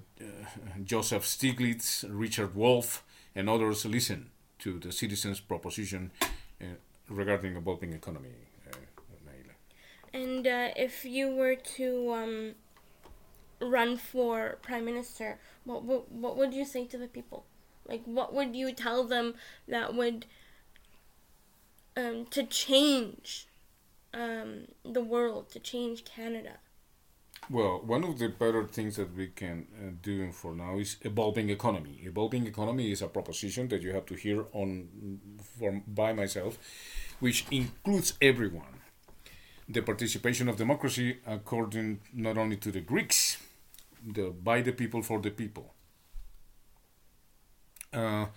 Joseph 0.83 1.23
Stiglitz, 1.23 2.05
Richard 2.07 2.55
Wolff, 2.55 3.03
and 3.33 3.49
others 3.49 3.85
listen 3.85 4.29
to 4.59 4.79
the 4.79 4.91
citizens' 4.91 5.39
proposition 5.39 6.11
uh, 6.61 6.65
regarding 7.09 7.55
evolving 7.55 7.93
economy. 7.93 8.46
And 10.13 10.47
uh, 10.47 10.69
if 10.75 11.05
you 11.05 11.35
were 11.35 11.55
to 11.55 12.13
um, 12.13 12.55
run 13.61 13.97
for 13.97 14.57
prime 14.61 14.85
minister, 14.85 15.39
what, 15.63 15.83
what 15.83 16.11
what 16.11 16.37
would 16.37 16.53
you 16.53 16.65
say 16.65 16.85
to 16.85 16.97
the 16.97 17.07
people? 17.07 17.45
Like, 17.87 18.03
what 18.05 18.33
would 18.33 18.55
you 18.55 18.71
tell 18.73 19.03
them 19.03 19.35
that 19.67 19.93
would 19.93 20.25
um, 21.95 22.25
to 22.31 22.43
change 22.43 23.47
um, 24.13 24.67
the 24.83 25.03
world, 25.03 25.49
to 25.51 25.59
change 25.59 26.05
Canada? 26.05 26.57
Well, 27.49 27.81
one 27.85 28.03
of 28.03 28.19
the 28.19 28.27
better 28.27 28.65
things 28.65 28.97
that 28.97 29.15
we 29.15 29.27
can 29.27 29.67
uh, 29.77 29.91
do 30.01 30.31
for 30.31 30.53
now 30.53 30.79
is 30.79 30.97
evolving 31.01 31.49
economy. 31.49 32.01
Evolving 32.03 32.45
economy 32.45 32.91
is 32.91 33.01
a 33.01 33.07
proposition 33.07 33.69
that 33.69 33.81
you 33.81 33.93
have 33.93 34.05
to 34.07 34.15
hear 34.15 34.45
on 34.51 35.19
from 35.57 35.83
by 35.87 36.11
myself, 36.11 36.57
which 37.19 37.45
includes 37.49 38.15
everyone 38.21 38.76
the 39.67 39.81
participation 39.81 40.47
of 40.47 40.57
democracy 40.57 41.17
according 41.25 41.99
not 42.13 42.37
only 42.37 42.57
to 42.57 42.71
the 42.71 42.81
Greeks, 42.81 43.37
the 44.05 44.29
by 44.29 44.61
the 44.61 44.71
people 44.71 45.01
for 45.01 45.19
the 45.19 45.31
people, 45.31 45.73
uh, 47.93 48.27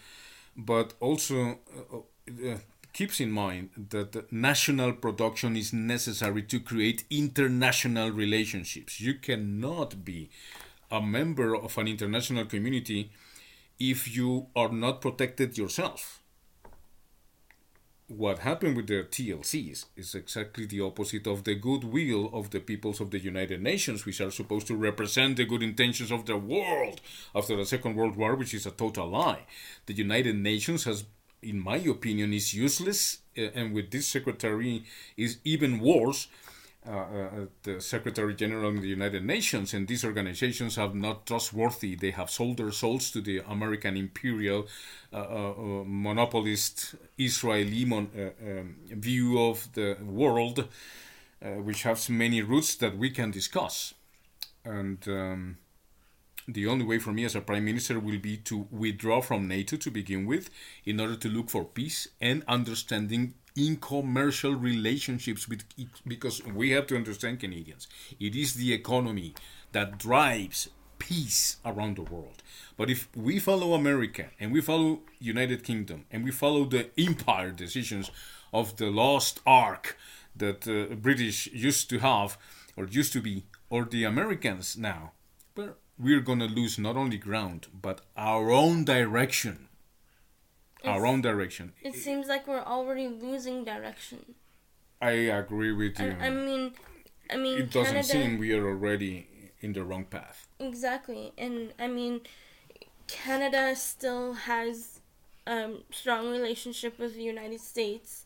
but 0.56 0.94
also 1.00 1.58
uh, 1.92 1.96
uh, 2.48 2.58
keeps 2.92 3.20
in 3.20 3.30
mind 3.30 3.70
that 3.90 4.32
national 4.32 4.92
production 4.92 5.56
is 5.56 5.72
necessary 5.72 6.42
to 6.42 6.58
create 6.58 7.04
international 7.10 8.10
relationships. 8.10 9.00
You 9.00 9.14
cannot 9.14 10.04
be 10.04 10.30
a 10.90 11.00
member 11.00 11.54
of 11.54 11.78
an 11.78 11.86
international 11.86 12.46
community 12.46 13.12
if 13.78 14.14
you 14.14 14.48
are 14.56 14.70
not 14.70 15.00
protected 15.00 15.56
yourself 15.56 16.19
what 18.10 18.40
happened 18.40 18.76
with 18.76 18.88
the 18.88 19.04
TLCs 19.04 19.84
is 19.96 20.14
exactly 20.16 20.66
the 20.66 20.80
opposite 20.80 21.28
of 21.28 21.44
the 21.44 21.54
goodwill 21.54 22.28
of 22.32 22.50
the 22.50 22.58
peoples 22.58 23.00
of 23.00 23.12
the 23.12 23.20
United 23.20 23.62
Nations, 23.62 24.04
which 24.04 24.20
are 24.20 24.32
supposed 24.32 24.66
to 24.66 24.74
represent 24.74 25.36
the 25.36 25.44
good 25.44 25.62
intentions 25.62 26.10
of 26.10 26.26
the 26.26 26.36
world 26.36 27.00
after 27.36 27.56
the 27.56 27.64
Second 27.64 27.94
World 27.94 28.16
War, 28.16 28.34
which 28.34 28.52
is 28.52 28.66
a 28.66 28.72
total 28.72 29.10
lie. 29.10 29.46
The 29.86 29.94
United 29.94 30.34
Nations 30.34 30.82
has, 30.84 31.04
in 31.40 31.60
my 31.60 31.76
opinion, 31.76 32.32
is 32.32 32.52
useless, 32.52 33.18
uh, 33.38 33.42
and 33.54 33.72
with 33.72 33.92
this 33.92 34.08
secretary 34.08 34.84
is 35.16 35.38
even 35.44 35.78
worse 35.78 36.26
uh, 36.86 36.92
uh, 36.92 37.30
the 37.62 37.78
Secretary 37.78 38.34
General 38.34 38.70
in 38.70 38.80
the 38.80 38.88
United 38.88 39.22
Nations, 39.22 39.74
and 39.74 39.86
these 39.86 40.02
organizations 40.02 40.78
are 40.78 40.94
not 40.94 41.26
trustworthy. 41.26 41.94
They 41.94 42.10
have 42.12 42.30
sold 42.30 42.56
their 42.56 42.72
souls 42.72 43.10
to 43.10 43.20
the 43.20 43.42
American 43.46 43.98
imperial 43.98 44.66
uh, 45.12 45.16
uh, 45.16 45.52
uh 45.52 45.84
monopolist 45.84 46.94
Israeli 47.18 47.84
mon- 47.84 48.10
um, 48.16 48.76
view 48.92 49.38
of 49.38 49.68
the 49.74 49.98
world, 50.02 50.68
which 51.40 51.82
has 51.82 52.08
many 52.08 52.40
roots 52.40 52.74
that 52.76 52.96
we 52.96 53.10
can 53.10 53.30
discuss. 53.30 53.92
And 54.64 55.06
um, 55.06 55.58
the 56.48 56.66
only 56.66 56.84
way 56.84 56.98
for 56.98 57.12
me 57.12 57.24
as 57.24 57.34
a 57.34 57.40
prime 57.42 57.64
minister 57.66 58.00
will 58.00 58.18
be 58.18 58.38
to 58.38 58.66
withdraw 58.70 59.20
from 59.20 59.46
NATO 59.46 59.76
to 59.76 59.90
begin 59.90 60.24
with 60.24 60.48
in 60.86 60.98
order 60.98 61.16
to 61.16 61.28
look 61.28 61.50
for 61.50 61.64
peace 61.64 62.08
and 62.20 62.42
understanding 62.48 63.34
in 63.56 63.76
commercial 63.76 64.54
relationships 64.54 65.48
with 65.48 65.64
because 66.06 66.44
we 66.44 66.70
have 66.70 66.86
to 66.88 66.96
understand 66.96 67.40
Canadians. 67.40 67.88
It 68.18 68.34
is 68.34 68.54
the 68.54 68.72
economy 68.72 69.34
that 69.72 69.98
drives 69.98 70.68
peace 70.98 71.56
around 71.64 71.96
the 71.96 72.02
world. 72.02 72.42
But 72.76 72.90
if 72.90 73.08
we 73.16 73.38
follow 73.38 73.74
America 73.74 74.26
and 74.38 74.52
we 74.52 74.60
follow 74.60 75.00
United 75.18 75.64
Kingdom 75.64 76.04
and 76.10 76.24
we 76.24 76.30
follow 76.30 76.64
the 76.64 76.90
empire 76.98 77.50
decisions 77.50 78.10
of 78.52 78.76
the 78.76 78.90
lost 78.90 79.40
ark 79.46 79.96
that 80.36 80.68
uh, 80.68 80.94
British 80.94 81.48
used 81.52 81.90
to 81.90 81.98
have 81.98 82.38
or 82.76 82.86
used 82.86 83.12
to 83.12 83.20
be 83.20 83.44
or 83.68 83.84
the 83.84 84.04
Americans 84.04 84.76
now, 84.76 85.12
we're 85.98 86.20
going 86.20 86.38
to 86.38 86.46
lose 86.46 86.78
not 86.78 86.96
only 86.96 87.18
ground 87.18 87.66
but 87.80 88.00
our 88.16 88.50
own 88.50 88.84
direction 88.84 89.68
our 90.84 91.06
own 91.06 91.20
direction. 91.20 91.72
It 91.82 91.94
seems 91.94 92.28
like 92.28 92.46
we're 92.46 92.62
already 92.62 93.08
losing 93.08 93.64
direction. 93.64 94.34
I 95.00 95.12
agree 95.12 95.72
with 95.72 95.98
you. 95.98 96.14
I, 96.20 96.26
I 96.26 96.30
mean, 96.30 96.72
I 97.30 97.36
mean, 97.36 97.58
it 97.58 97.70
doesn't 97.70 97.94
Canada, 97.94 98.08
seem 98.08 98.38
we 98.38 98.52
are 98.52 98.66
already 98.66 99.26
in 99.60 99.72
the 99.72 99.84
wrong 99.84 100.04
path. 100.04 100.48
Exactly, 100.58 101.32
and 101.38 101.72
I 101.78 101.86
mean, 101.86 102.20
Canada 103.06 103.74
still 103.76 104.34
has 104.34 105.00
um 105.46 105.84
strong 105.90 106.30
relationship 106.30 106.98
with 106.98 107.14
the 107.14 107.22
United 107.22 107.60
States. 107.60 108.24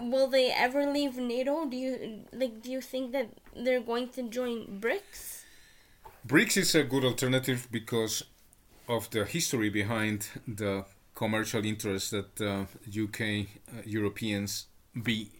Will 0.00 0.26
they 0.26 0.50
ever 0.52 0.84
leave 0.84 1.16
NATO? 1.16 1.64
Do 1.64 1.76
you 1.76 2.24
like? 2.32 2.60
Do 2.62 2.70
you 2.70 2.82
think 2.82 3.12
that 3.12 3.30
they're 3.56 3.80
going 3.80 4.10
to 4.10 4.22
join 4.28 4.80
BRICS? 4.80 5.44
BRICS 6.26 6.56
is 6.58 6.74
a 6.74 6.84
good 6.84 7.04
alternative 7.04 7.68
because 7.70 8.24
of 8.86 9.08
the 9.10 9.24
history 9.24 9.70
behind 9.70 10.28
the 10.46 10.84
commercial 11.18 11.64
interests 11.64 12.10
that 12.10 12.40
uh, 12.40 12.64
UK 13.04 13.20
uh, 13.20 13.82
Europeans 13.84 14.66
be 15.02 15.32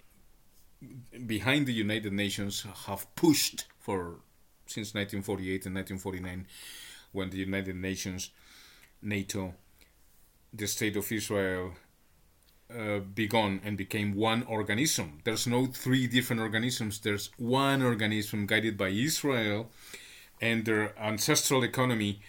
behind 1.25 1.67
the 1.67 1.73
United 1.73 2.13
Nations 2.13 2.67
have 2.87 3.07
pushed 3.15 3.67
for 3.79 4.17
since 4.67 4.89
1948 4.93 5.67
and 5.67 5.75
1949 5.77 6.47
when 7.13 7.31
the 7.31 7.37
United 7.37 7.77
Nations 7.77 8.31
NATO 9.01 9.55
the 10.53 10.67
state 10.67 10.97
of 10.97 11.13
Israel 11.13 11.75
uh, 12.77 12.99
begun 12.99 13.61
and 13.65 13.77
became 13.77 14.15
one 14.15 14.43
organism. 14.49 15.21
There's 15.23 15.47
no 15.47 15.67
three 15.67 16.09
different 16.09 16.43
organisms. 16.43 16.99
There's 16.99 17.31
one 17.39 17.83
organism 17.83 18.47
guided 18.47 18.77
by 18.77 18.89
Israel 18.89 19.71
and 20.41 20.65
their 20.65 20.99
ancestral 20.99 21.63
economy, 21.63 22.21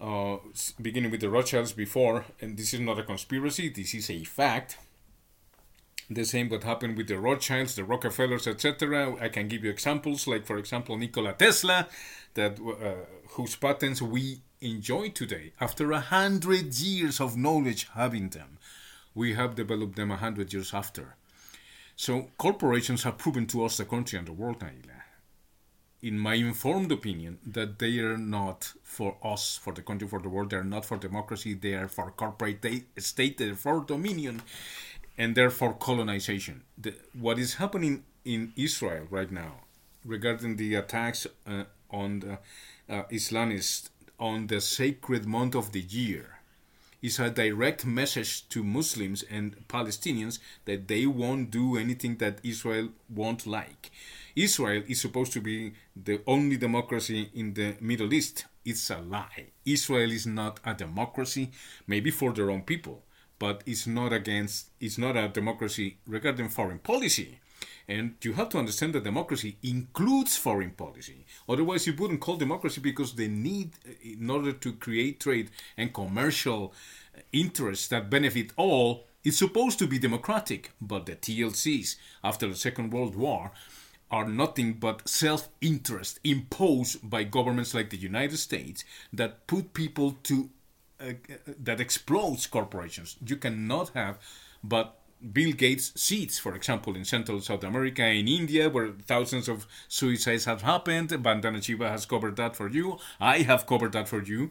uh, 0.00 0.36
beginning 0.80 1.10
with 1.10 1.20
the 1.20 1.30
Rothschilds 1.30 1.72
before. 1.72 2.24
And 2.40 2.56
this 2.56 2.74
is 2.74 2.80
not 2.80 2.98
a 2.98 3.02
conspiracy. 3.02 3.68
This 3.68 3.94
is 3.94 4.10
a 4.10 4.24
fact. 4.24 4.78
The 6.08 6.24
same 6.24 6.48
what 6.48 6.62
happened 6.62 6.96
with 6.96 7.08
the 7.08 7.18
Rothschilds, 7.18 7.74
the 7.74 7.84
Rockefellers, 7.84 8.46
etc. 8.46 9.16
I 9.20 9.28
can 9.28 9.48
give 9.48 9.64
you 9.64 9.70
examples, 9.70 10.28
like 10.28 10.46
for 10.46 10.56
example 10.56 10.96
Nikola 10.96 11.32
Tesla, 11.32 11.88
that 12.34 12.60
uh, 12.60 13.04
whose 13.30 13.56
patents 13.56 14.00
we 14.00 14.40
enjoy 14.60 15.10
today 15.10 15.52
after 15.60 15.92
a 15.92 16.00
hundred 16.00 16.74
years 16.74 17.20
of 17.20 17.36
knowledge 17.36 17.88
having 17.94 18.30
them 18.30 18.58
we 19.14 19.34
have 19.34 19.54
developed 19.54 19.96
them 19.96 20.10
a 20.10 20.16
hundred 20.16 20.52
years 20.52 20.72
after 20.72 21.16
so 21.94 22.30
corporations 22.38 23.02
have 23.02 23.18
proven 23.18 23.46
to 23.46 23.64
us 23.64 23.76
the 23.76 23.84
country 23.84 24.18
and 24.18 24.26
the 24.28 24.32
world 24.32 24.60
Naila, 24.60 24.95
in 26.06 26.16
my 26.16 26.34
informed 26.34 26.92
opinion 26.92 27.36
that 27.44 27.80
they 27.80 27.98
are 27.98 28.16
not 28.16 28.72
for 28.84 29.16
us 29.24 29.58
for 29.60 29.72
the 29.72 29.82
country 29.82 30.06
for 30.06 30.20
the 30.20 30.28
world. 30.28 30.50
They 30.50 30.56
are 30.56 30.72
not 30.76 30.84
for 30.84 30.96
democracy. 30.96 31.52
They 31.54 31.74
are 31.74 31.88
for 31.88 32.12
corporate 32.12 32.64
state. 32.98 33.38
They 33.38 33.48
are 33.50 33.56
for 33.56 33.84
dominion 33.84 34.42
and 35.18 35.34
therefore 35.34 35.74
colonization. 35.74 36.62
The, 36.78 36.94
what 37.12 37.40
is 37.40 37.54
happening 37.54 38.04
in 38.24 38.52
israel 38.56 39.06
right 39.10 39.32
now 39.32 39.52
regarding 40.04 40.56
the 40.56 40.76
attacks 40.76 41.26
uh, 41.46 41.64
on 41.90 42.20
the 42.20 42.38
uh, 42.88 43.02
islamists 43.10 43.88
on 44.18 44.46
the 44.46 44.60
sacred 44.60 45.26
month 45.26 45.54
of 45.56 45.72
the 45.72 45.80
year 45.80 46.36
is 47.02 47.18
a 47.18 47.30
direct 47.30 47.84
message 47.84 48.48
to 48.48 48.64
Muslims 48.64 49.22
and 49.30 49.68
Palestinians 49.68 50.38
that 50.64 50.88
they 50.88 51.06
won't 51.06 51.50
do 51.50 51.76
anything 51.76 52.16
that 52.16 52.40
Israel 52.42 52.88
won't 53.08 53.46
like. 53.46 53.90
Israel 54.36 54.82
is 54.86 55.00
supposed 55.00 55.32
to 55.32 55.40
be 55.40 55.72
the 55.96 56.20
only 56.26 56.58
democracy 56.58 57.30
in 57.34 57.54
the 57.54 57.74
Middle 57.80 58.12
East. 58.12 58.44
It's 58.66 58.90
a 58.90 58.98
lie. 58.98 59.46
Israel 59.64 60.10
is 60.10 60.26
not 60.26 60.60
a 60.62 60.74
democracy, 60.74 61.52
maybe 61.86 62.10
for 62.10 62.34
their 62.34 62.50
own 62.50 62.60
people, 62.62 63.02
but 63.38 63.62
it's 63.64 63.86
not 63.86 64.12
against 64.12 64.68
it's 64.78 64.98
not 64.98 65.16
a 65.16 65.28
democracy 65.28 65.96
regarding 66.06 66.50
foreign 66.50 66.80
policy. 66.80 67.38
And 67.88 68.16
you 68.20 68.34
have 68.34 68.50
to 68.50 68.58
understand 68.58 68.94
that 68.94 69.04
democracy 69.04 69.56
includes 69.62 70.36
foreign 70.36 70.72
policy. 70.72 71.24
Otherwise, 71.48 71.86
you 71.86 71.94
wouldn't 71.94 72.20
call 72.20 72.36
democracy 72.36 72.80
because 72.82 73.14
the 73.14 73.28
need, 73.28 73.70
in 74.02 74.28
order 74.28 74.52
to 74.52 74.72
create 74.74 75.20
trade 75.20 75.50
and 75.78 75.94
commercial 75.94 76.74
interests 77.32 77.88
that 77.88 78.10
benefit 78.10 78.50
all, 78.56 79.06
it's 79.24 79.38
supposed 79.38 79.78
to 79.78 79.86
be 79.86 79.98
democratic. 79.98 80.72
But 80.80 81.06
the 81.06 81.16
TLCs, 81.16 81.96
after 82.22 82.48
the 82.48 82.56
Second 82.56 82.92
World 82.92 83.14
War, 83.14 83.52
are 84.10 84.28
nothing 84.28 84.74
but 84.74 85.08
self 85.08 85.48
interest 85.60 86.20
imposed 86.22 87.08
by 87.08 87.24
governments 87.24 87.74
like 87.74 87.90
the 87.90 87.96
United 87.96 88.36
States 88.36 88.84
that 89.12 89.46
put 89.46 89.74
people 89.74 90.16
to 90.24 90.50
uh, 91.00 91.12
that 91.58 91.80
explodes 91.80 92.46
corporations. 92.46 93.16
You 93.24 93.36
cannot 93.36 93.90
have 93.90 94.18
but 94.62 94.98
Bill 95.32 95.52
Gates 95.52 95.92
seats, 96.00 96.38
for 96.38 96.54
example, 96.54 96.94
in 96.94 97.04
Central 97.04 97.40
South 97.40 97.64
America, 97.64 98.04
in 98.04 98.28
India, 98.28 98.68
where 98.68 98.90
thousands 98.90 99.48
of 99.48 99.66
suicides 99.88 100.44
have 100.44 100.62
happened. 100.62 101.08
Vandana 101.08 101.62
Shiva 101.62 101.88
has 101.88 102.04
covered 102.04 102.36
that 102.36 102.54
for 102.54 102.68
you. 102.68 102.98
I 103.18 103.38
have 103.38 103.66
covered 103.66 103.92
that 103.92 104.08
for 104.08 104.22
you. 104.22 104.50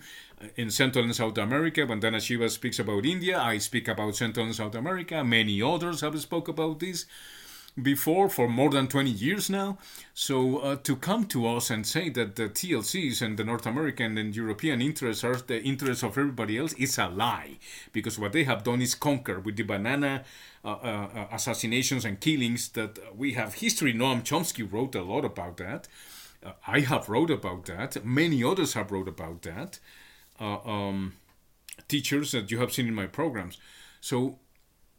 In 0.56 0.72
Central 0.72 1.06
and 1.06 1.16
South 1.16 1.38
America, 1.38 1.82
Vandana 1.82 2.20
Shiva 2.20 2.50
speaks 2.50 2.80
about 2.80 3.06
India. 3.06 3.40
I 3.40 3.60
speak 3.60 3.88
about 3.88 4.16
Central 4.16 4.48
and 4.48 4.56
South 4.56 4.76
America. 4.76 5.24
Many 5.24 5.62
others 5.62 6.02
have 6.02 6.20
spoke 6.20 6.48
about 6.48 6.80
this 6.80 7.06
before 7.82 8.30
for 8.30 8.48
more 8.48 8.70
than 8.70 8.88
20 8.88 9.10
years 9.10 9.50
now. 9.50 9.78
So 10.14 10.60
uh, 10.60 10.76
to 10.78 10.96
come 10.96 11.26
to 11.28 11.48
us 11.48 11.70
and 11.70 11.86
say 11.86 12.10
that 12.10 12.36
the 12.36 12.50
TLCs 12.50 13.22
and 13.22 13.38
the 13.38 13.44
North 13.44 13.66
American 13.66 14.18
and 14.18 14.36
European 14.36 14.82
interests 14.82 15.24
are 15.24 15.36
the 15.36 15.62
interests 15.62 16.04
of 16.04 16.18
everybody 16.18 16.58
else 16.58 16.74
is 16.74 16.98
a 16.98 17.08
lie. 17.08 17.58
Because 17.92 18.18
what 18.18 18.32
they 18.32 18.46
have 18.46 18.64
done 18.64 18.82
is 18.82 18.96
conquer 18.96 19.40
with 19.40 19.58
the 19.58 19.64
banana 19.64 20.24
uh, 20.64 20.70
uh, 20.70 21.10
uh 21.14 21.28
assassinations 21.32 22.06
and 22.06 22.20
killings 22.20 22.70
that 22.70 22.98
we 23.16 23.34
have 23.34 23.56
history. 23.56 23.94
Noam 23.94 24.24
Chomsky 24.24 24.72
wrote 24.72 24.96
a 24.96 25.04
lot 25.04 25.26
about 25.26 25.58
that. 25.58 25.88
Uh, 26.44 26.54
I 26.66 26.80
have 26.82 27.10
wrote 27.10 27.32
about 27.32 27.66
that. 27.66 28.06
Many 28.06 28.44
others 28.44 28.74
have 28.74 28.92
wrote 28.92 29.10
about 29.10 29.42
that. 29.42 29.80
Uh, 30.40 30.58
um, 30.66 31.14
teachers 31.88 32.32
that 32.32 32.52
you 32.52 32.60
have 32.60 32.72
seen 32.72 32.88
in 32.88 32.96
my 32.96 33.06
programs. 33.06 33.58
So 34.00 34.40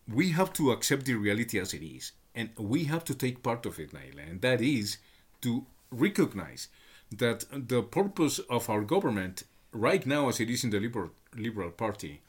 we 0.06 0.30
have 0.32 0.52
to 0.54 0.72
accept 0.72 1.06
the 1.06 1.14
reality 1.14 1.58
as 1.58 1.72
it 1.72 1.82
is 1.82 2.12
and 2.36 2.50
we 2.58 2.84
have 2.84 3.04
to 3.04 3.14
take 3.14 3.42
part 3.42 3.64
of 3.66 3.80
it, 3.80 3.92
Naila, 3.92 4.30
and 4.30 4.40
that 4.42 4.60
is 4.60 4.98
to 5.40 5.66
recognize 5.90 6.68
that 7.10 7.44
the 7.50 7.82
purpose 7.82 8.38
of 8.50 8.68
our 8.68 8.82
government 8.82 9.44
right 9.72 10.04
now, 10.06 10.28
as 10.28 10.38
it 10.38 10.50
is 10.50 10.62
in 10.62 10.70
the 10.70 10.78
Liberal, 10.78 11.10
Liberal 11.34 11.70
Party, 11.70 12.20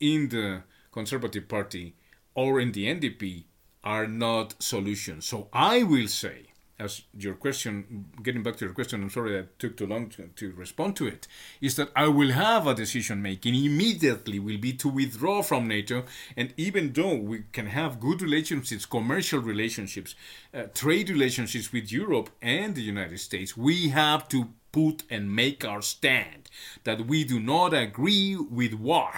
in 0.00 0.28
the 0.28 0.62
Conservative 0.92 1.48
Party, 1.48 1.94
or 2.34 2.60
in 2.60 2.72
the 2.72 2.86
NDP, 2.86 3.44
are 3.84 4.06
not 4.06 4.60
solutions. 4.62 5.26
So 5.26 5.48
I 5.52 5.82
will 5.84 6.08
say 6.08 6.47
as 6.78 7.02
your 7.18 7.34
question, 7.34 8.06
getting 8.22 8.42
back 8.42 8.56
to 8.56 8.64
your 8.64 8.74
question, 8.74 9.02
I'm 9.02 9.10
sorry 9.10 9.32
that 9.32 9.58
took 9.58 9.76
too 9.76 9.86
long 9.86 10.08
to, 10.10 10.30
to 10.36 10.52
respond 10.52 10.94
to 10.96 11.08
it, 11.08 11.26
is 11.60 11.74
that 11.76 11.90
I 11.96 12.06
will 12.08 12.30
have 12.30 12.66
a 12.66 12.74
decision 12.74 13.20
making 13.20 13.54
immediately 13.54 14.38
will 14.38 14.58
be 14.58 14.72
to 14.74 14.88
withdraw 14.88 15.42
from 15.42 15.66
NATO. 15.66 16.04
And 16.36 16.54
even 16.56 16.92
though 16.92 17.16
we 17.16 17.44
can 17.52 17.66
have 17.66 17.98
good 17.98 18.22
relationships, 18.22 18.86
commercial 18.86 19.40
relationships, 19.40 20.14
uh, 20.54 20.64
trade 20.72 21.10
relationships 21.10 21.72
with 21.72 21.90
Europe 21.90 22.30
and 22.40 22.74
the 22.74 22.82
United 22.82 23.18
States, 23.18 23.56
we 23.56 23.88
have 23.88 24.28
to 24.28 24.50
put 24.70 25.02
and 25.10 25.34
make 25.34 25.64
our 25.64 25.82
stand 25.82 26.48
that 26.84 27.06
we 27.06 27.24
do 27.24 27.40
not 27.40 27.74
agree 27.74 28.36
with 28.36 28.74
war 28.74 29.10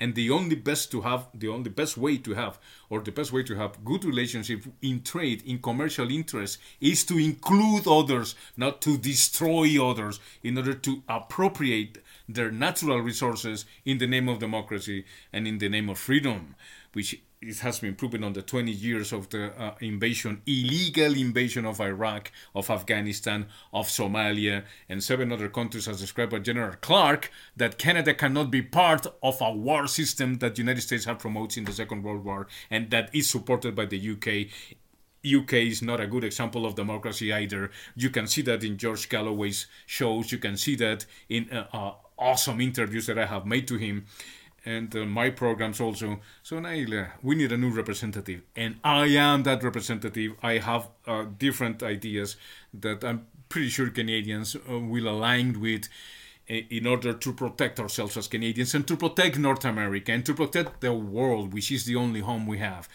and 0.00 0.14
the 0.14 0.30
only 0.30 0.56
best 0.56 0.90
to 0.90 1.00
have 1.02 1.28
the 1.34 1.48
only 1.48 1.70
best 1.70 1.96
way 1.96 2.16
to 2.16 2.34
have 2.34 2.58
or 2.90 3.00
the 3.00 3.12
best 3.12 3.32
way 3.32 3.42
to 3.42 3.54
have 3.56 3.84
good 3.84 4.04
relationship 4.04 4.64
in 4.82 5.02
trade 5.02 5.42
in 5.44 5.58
commercial 5.58 6.10
interest 6.10 6.58
is 6.80 7.04
to 7.04 7.18
include 7.18 7.86
others 7.86 8.34
not 8.56 8.80
to 8.80 8.96
destroy 8.98 9.66
others 9.84 10.20
in 10.42 10.56
order 10.56 10.74
to 10.74 11.02
appropriate 11.08 11.98
their 12.28 12.50
natural 12.50 13.00
resources 13.00 13.64
in 13.84 13.98
the 13.98 14.06
name 14.06 14.28
of 14.28 14.38
democracy 14.38 15.04
and 15.32 15.46
in 15.46 15.58
the 15.58 15.68
name 15.68 15.88
of 15.88 15.98
freedom 15.98 16.54
which 16.92 17.20
it 17.40 17.58
has 17.60 17.78
been 17.78 17.94
proven 17.94 18.24
on 18.24 18.32
the 18.32 18.42
20 18.42 18.70
years 18.70 19.12
of 19.12 19.28
the 19.30 19.52
uh, 19.60 19.74
invasion, 19.80 20.42
illegal 20.46 21.14
invasion 21.14 21.64
of 21.64 21.80
Iraq, 21.80 22.32
of 22.54 22.68
Afghanistan, 22.68 23.46
of 23.72 23.86
Somalia, 23.86 24.64
and 24.88 25.02
seven 25.02 25.30
other 25.30 25.48
countries, 25.48 25.86
as 25.86 26.00
described 26.00 26.32
by 26.32 26.40
General 26.40 26.74
Clark, 26.80 27.30
that 27.56 27.78
Canada 27.78 28.12
cannot 28.12 28.50
be 28.50 28.62
part 28.62 29.06
of 29.22 29.40
a 29.40 29.52
war 29.52 29.86
system 29.86 30.38
that 30.38 30.56
the 30.56 30.62
United 30.62 30.80
States 30.80 31.04
had 31.04 31.18
promoted 31.18 31.58
in 31.58 31.64
the 31.64 31.72
Second 31.72 32.02
World 32.02 32.24
War 32.24 32.48
and 32.70 32.90
that 32.90 33.14
is 33.14 33.30
supported 33.30 33.74
by 33.74 33.86
the 33.86 33.98
UK. 33.98 34.48
UK 35.26 35.52
is 35.54 35.82
not 35.82 36.00
a 36.00 36.06
good 36.06 36.24
example 36.24 36.64
of 36.66 36.74
democracy 36.74 37.32
either. 37.32 37.70
You 37.94 38.10
can 38.10 38.26
see 38.26 38.42
that 38.42 38.64
in 38.64 38.78
George 38.78 39.08
Galloway's 39.08 39.66
shows. 39.86 40.32
You 40.32 40.38
can 40.38 40.56
see 40.56 40.74
that 40.76 41.06
in 41.28 41.50
uh, 41.50 41.66
uh, 41.72 41.92
awesome 42.18 42.60
interviews 42.60 43.06
that 43.06 43.18
I 43.18 43.26
have 43.26 43.46
made 43.46 43.68
to 43.68 43.76
him 43.76 44.06
and 44.68 44.94
uh, 44.94 45.06
my 45.06 45.30
programs 45.30 45.80
also. 45.80 46.20
So 46.42 46.56
Naila, 46.56 47.12
we 47.22 47.34
need 47.34 47.52
a 47.52 47.56
new 47.56 47.70
representative, 47.70 48.42
and 48.54 48.76
I 48.84 49.06
am 49.28 49.42
that 49.44 49.62
representative. 49.62 50.34
I 50.42 50.58
have 50.58 50.88
uh, 51.06 51.24
different 51.38 51.82
ideas 51.82 52.36
that 52.74 53.02
I'm 53.02 53.26
pretty 53.48 53.70
sure 53.70 53.88
Canadians 53.88 54.56
uh, 54.56 54.78
will 54.78 55.08
align 55.08 55.60
with 55.60 55.88
in 56.48 56.86
order 56.86 57.12
to 57.12 57.32
protect 57.32 57.78
ourselves 57.78 58.16
as 58.16 58.26
Canadians 58.26 58.74
and 58.74 58.86
to 58.88 58.96
protect 58.96 59.38
North 59.38 59.64
America 59.66 60.12
and 60.12 60.24
to 60.24 60.34
protect 60.34 60.80
the 60.80 60.92
world, 60.92 61.52
which 61.52 61.70
is 61.70 61.84
the 61.84 61.96
only 61.96 62.20
home 62.20 62.46
we 62.46 62.58
have, 62.58 62.88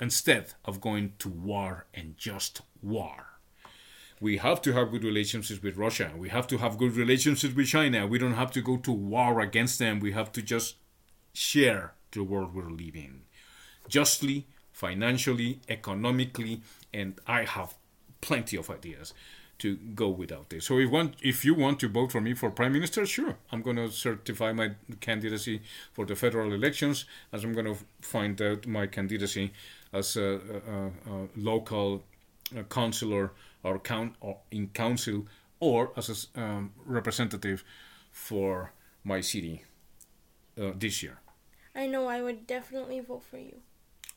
instead 0.00 0.54
of 0.64 0.80
going 0.80 1.12
to 1.18 1.28
war 1.28 1.86
and 1.94 2.16
just 2.16 2.60
war. 2.82 3.26
We 4.20 4.36
have 4.36 4.62
to 4.62 4.72
have 4.72 4.92
good 4.92 5.04
relationships 5.04 5.62
with 5.62 5.76
Russia. 5.76 6.12
We 6.16 6.28
have 6.28 6.46
to 6.48 6.58
have 6.58 6.78
good 6.78 6.94
relationships 6.96 7.54
with 7.54 7.66
China. 7.66 8.06
We 8.06 8.18
don't 8.18 8.40
have 8.42 8.52
to 8.52 8.62
go 8.62 8.76
to 8.78 8.92
war 8.92 9.40
against 9.40 9.80
them. 9.80 9.98
We 9.98 10.12
have 10.12 10.30
to 10.32 10.42
just 10.42 10.76
share 11.32 11.94
the 12.12 12.22
world 12.22 12.54
we're 12.54 12.70
living 12.70 13.22
justly, 13.88 14.46
financially, 14.72 15.60
economically, 15.68 16.60
and 16.92 17.18
I 17.26 17.44
have 17.44 17.74
plenty 18.20 18.56
of 18.56 18.70
ideas 18.70 19.12
to 19.58 19.76
go 19.94 20.08
without 20.08 20.50
this. 20.50 20.66
So 20.66 20.78
if 20.78 20.90
if 21.20 21.44
you 21.44 21.54
want 21.54 21.78
to 21.80 21.88
vote 21.88 22.10
for 22.10 22.20
me 22.20 22.34
for 22.34 22.50
prime 22.50 22.72
minister, 22.72 23.06
sure, 23.06 23.36
I'm 23.50 23.62
going 23.62 23.76
to 23.76 23.90
certify 23.90 24.52
my 24.52 24.72
candidacy 25.00 25.62
for 25.92 26.04
the 26.04 26.16
federal 26.16 26.52
elections, 26.52 27.04
as 27.32 27.44
I'm 27.44 27.52
going 27.52 27.66
to 27.66 27.76
find 28.00 28.40
out 28.42 28.66
my 28.66 28.86
candidacy 28.86 29.52
as 29.92 30.16
a, 30.16 30.40
a, 30.68 31.12
a 31.12 31.28
local 31.36 32.02
councillor 32.68 33.32
or 33.62 33.78
count 33.78 34.14
or 34.20 34.38
in 34.50 34.68
council 34.68 35.26
or 35.60 35.92
as 35.96 36.28
a 36.36 36.40
um, 36.40 36.72
representative 36.84 37.62
for 38.10 38.72
my 39.04 39.20
city 39.20 39.62
uh, 40.60 40.72
this 40.76 41.02
year. 41.02 41.21
I 41.74 41.86
know 41.86 42.06
I 42.06 42.22
would 42.22 42.46
definitely 42.46 43.00
vote 43.00 43.22
for 43.22 43.38
you. 43.38 43.56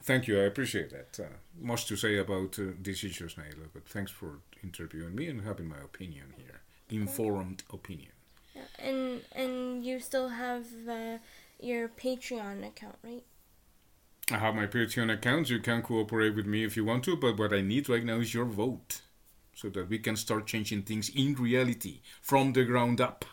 Thank 0.03 0.27
you. 0.27 0.39
I 0.39 0.43
appreciate 0.43 0.91
that. 0.91 1.23
Uh, 1.23 1.29
much 1.59 1.85
to 1.87 1.95
say 1.95 2.17
about 2.17 2.59
uh, 2.59 2.73
these 2.81 3.03
issues, 3.03 3.35
Naila, 3.35 3.69
but 3.73 3.87
thanks 3.87 4.11
for 4.11 4.39
interviewing 4.63 5.15
me 5.15 5.27
and 5.27 5.41
having 5.41 5.67
my 5.67 5.79
opinion 5.83 6.33
here, 6.37 6.61
informed 6.89 7.63
opinion. 7.73 8.11
Yeah, 8.55 8.61
and 8.77 9.21
and 9.31 9.83
you 9.85 9.99
still 9.99 10.29
have 10.29 10.65
uh, 10.87 11.17
your 11.59 11.87
Patreon 11.87 12.67
account, 12.67 12.97
right? 13.03 13.23
I 14.31 14.37
have 14.37 14.55
my 14.55 14.67
Patreon 14.67 15.13
account. 15.13 15.49
You 15.49 15.59
can 15.59 15.81
cooperate 15.81 16.35
with 16.35 16.45
me 16.45 16.63
if 16.63 16.75
you 16.75 16.83
want 16.83 17.03
to, 17.05 17.15
but 17.15 17.37
what 17.37 17.53
I 17.53 17.61
need 17.61 17.89
right 17.89 18.03
now 18.03 18.15
is 18.17 18.33
your 18.33 18.45
vote 18.45 19.01
so 19.53 19.69
that 19.69 19.89
we 19.89 19.99
can 19.99 20.15
start 20.15 20.47
changing 20.47 20.83
things 20.83 21.09
in 21.09 21.35
reality 21.35 22.01
from 22.21 22.53
the 22.53 22.65
ground 22.65 22.99
up. 22.99 23.25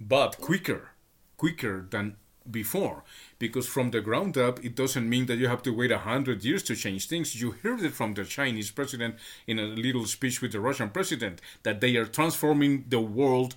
But 0.00 0.38
quicker, 0.40 0.92
quicker 1.36 1.86
than 1.90 2.16
before. 2.50 3.04
Because 3.38 3.68
from 3.68 3.90
the 3.90 4.00
ground 4.00 4.36
up 4.38 4.64
it 4.64 4.74
doesn't 4.74 5.08
mean 5.08 5.26
that 5.26 5.36
you 5.36 5.48
have 5.48 5.62
to 5.62 5.74
wait 5.74 5.92
a 5.92 5.98
hundred 5.98 6.44
years 6.44 6.62
to 6.64 6.76
change 6.76 7.06
things. 7.06 7.40
You 7.40 7.52
heard 7.52 7.82
it 7.82 7.92
from 7.92 8.14
the 8.14 8.24
chinese 8.24 8.70
president 8.70 9.16
in 9.46 9.58
a 9.58 9.64
little 9.64 10.06
speech 10.06 10.40
with 10.40 10.52
the 10.52 10.60
russian 10.60 10.90
president 10.90 11.40
that 11.62 11.80
they 11.80 11.96
are 11.96 12.06
transforming 12.06 12.84
the 12.88 13.00
world 13.00 13.54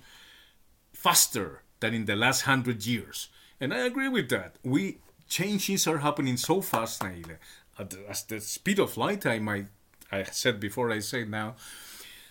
faster 0.92 1.62
than 1.80 1.94
in 1.94 2.04
the 2.04 2.16
last 2.16 2.42
hundred 2.42 2.86
years. 2.86 3.28
And 3.60 3.72
i 3.72 3.78
agree 3.78 4.08
with 4.08 4.28
that. 4.30 4.56
We 4.62 4.98
changes 5.28 5.86
are 5.86 5.98
happening 5.98 6.36
so 6.36 6.60
fast 6.60 7.00
Naila, 7.00 7.38
at 7.78 7.90
the, 7.90 8.08
at 8.08 8.24
the 8.28 8.40
speed 8.40 8.78
of 8.78 8.96
light 8.96 9.24
i 9.24 9.38
might 9.38 9.66
i 10.12 10.22
said 10.24 10.60
before 10.60 10.92
i 10.92 10.98
say 10.98 11.24
now 11.24 11.54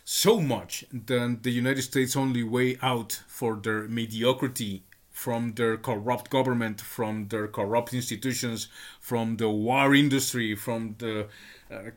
so 0.04 0.40
much 0.40 0.86
that 0.92 1.40
the 1.44 1.52
united 1.52 1.82
states 1.82 2.16
only 2.16 2.44
way 2.44 2.78
out 2.82 3.22
for 3.28 3.56
their 3.56 3.84
mediocrity 3.84 4.84
from 5.14 5.54
their 5.54 5.78
corrupt 5.78 6.30
government, 6.32 6.82
from 6.82 7.28
their 7.30 7.48
corrupt 7.48 7.94
institutions, 7.94 8.68
from 9.00 9.38
the 9.38 9.48
war 9.48 9.94
industry, 9.94 10.56
from 10.56 10.96
the 10.98 11.28
uh, 11.72 11.92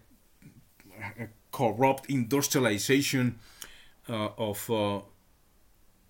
corrupt 1.51 2.09
industrialization 2.11 3.39
uh, 4.09 4.29
of 4.37 4.71
uh, 4.71 5.01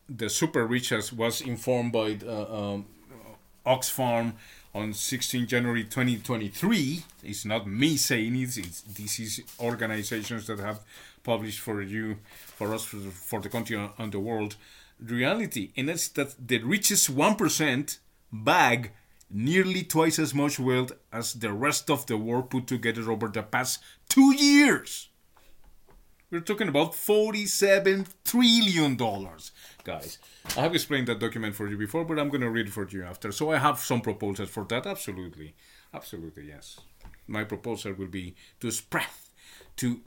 the 0.09 0.29
super 0.29 0.67
rich, 0.67 0.93
as 0.93 1.13
was 1.13 1.41
informed 1.41 1.93
by 1.93 2.19
uh, 2.27 2.75
um, 2.75 2.87
Oxfam 3.65 4.35
on 4.77 4.93
16 4.93 5.47
January 5.47 5.85
2023. 5.85 7.03
It's 7.25 7.45
not 7.47 7.67
me 7.67 7.97
saying 7.97 8.37
it, 8.37 8.59
it's, 8.59 8.83
this 8.83 9.19
is 9.19 9.43
organizations 9.59 10.47
that 10.49 10.59
have 10.59 10.81
published 11.23 11.61
for 11.61 11.81
you, 11.81 12.19
for 12.37 12.75
us, 12.75 12.85
for, 12.85 12.99
for 12.99 13.41
the 13.41 13.49
country 13.49 13.77
and 13.99 14.13
the 14.13 14.21
world 14.21 14.57
reality, 15.01 15.73
and 15.77 15.89
that's 15.89 16.09
that 16.09 16.35
the 16.49 16.59
richest 16.59 17.15
1% 17.15 17.99
bag 18.33 18.93
nearly 19.31 19.83
twice 19.83 20.19
as 20.19 20.35
much 20.35 20.59
wealth 20.59 20.93
as 21.13 21.35
the 21.35 21.53
rest 21.53 21.91
of 21.91 22.07
the 22.07 22.17
world 22.17 22.51
put 22.51 22.67
together 22.67 23.11
over 23.11 23.29
the 23.29 23.43
past 23.43 23.83
two 24.09 24.35
years. 24.35 25.09
We're 26.29 26.41
talking 26.41 26.67
about 26.67 26.93
$47 26.93 28.09
trillion, 28.25 28.97
guys. 29.85 30.19
I 30.57 30.61
have 30.61 30.75
explained 30.75 31.07
that 31.07 31.21
document 31.21 31.55
for 31.55 31.69
you 31.69 31.77
before, 31.77 32.05
but 32.05 32.19
I'm 32.19 32.31
going 32.31 32.41
to 32.41 32.51
read 32.51 32.67
it 32.67 32.73
for 32.73 32.89
you 32.89 33.05
after. 33.05 33.31
So 33.31 33.53
I 33.53 33.59
have 33.59 33.79
some 33.79 34.01
proposals 34.01 34.49
for 34.49 34.65
that. 34.65 34.87
Absolutely. 34.87 35.55
Absolutely, 35.95 36.49
yes. 36.49 36.81
My 37.29 37.45
proposal 37.45 37.93
will 37.93 38.09
be 38.09 38.35
to 38.59 38.73
spread, 38.73 39.07
to 39.77 40.01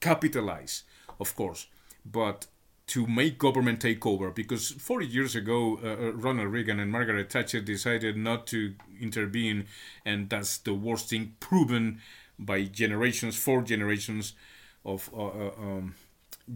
capitalize, 0.00 0.84
of 1.18 1.34
course, 1.34 1.66
but 2.04 2.46
to 2.86 3.04
make 3.08 3.36
government 3.36 3.80
take 3.80 4.06
over 4.06 4.30
because 4.30 4.70
40 4.70 5.06
years 5.06 5.34
ago 5.34 5.80
uh, 5.82 5.88
uh, 5.88 6.12
ronald 6.12 6.52
reagan 6.52 6.78
and 6.78 6.92
margaret 6.92 7.32
thatcher 7.32 7.60
decided 7.60 8.16
not 8.16 8.46
to 8.46 8.76
intervene 9.00 9.66
and 10.04 10.30
that's 10.30 10.58
the 10.58 10.72
worst 10.72 11.10
thing 11.10 11.34
proven 11.40 12.00
by 12.38 12.62
generations 12.62 13.36
four 13.36 13.62
generations 13.62 14.34
of 14.86 15.10
uh, 15.12 15.26
uh, 15.26 15.50
um, 15.58 15.94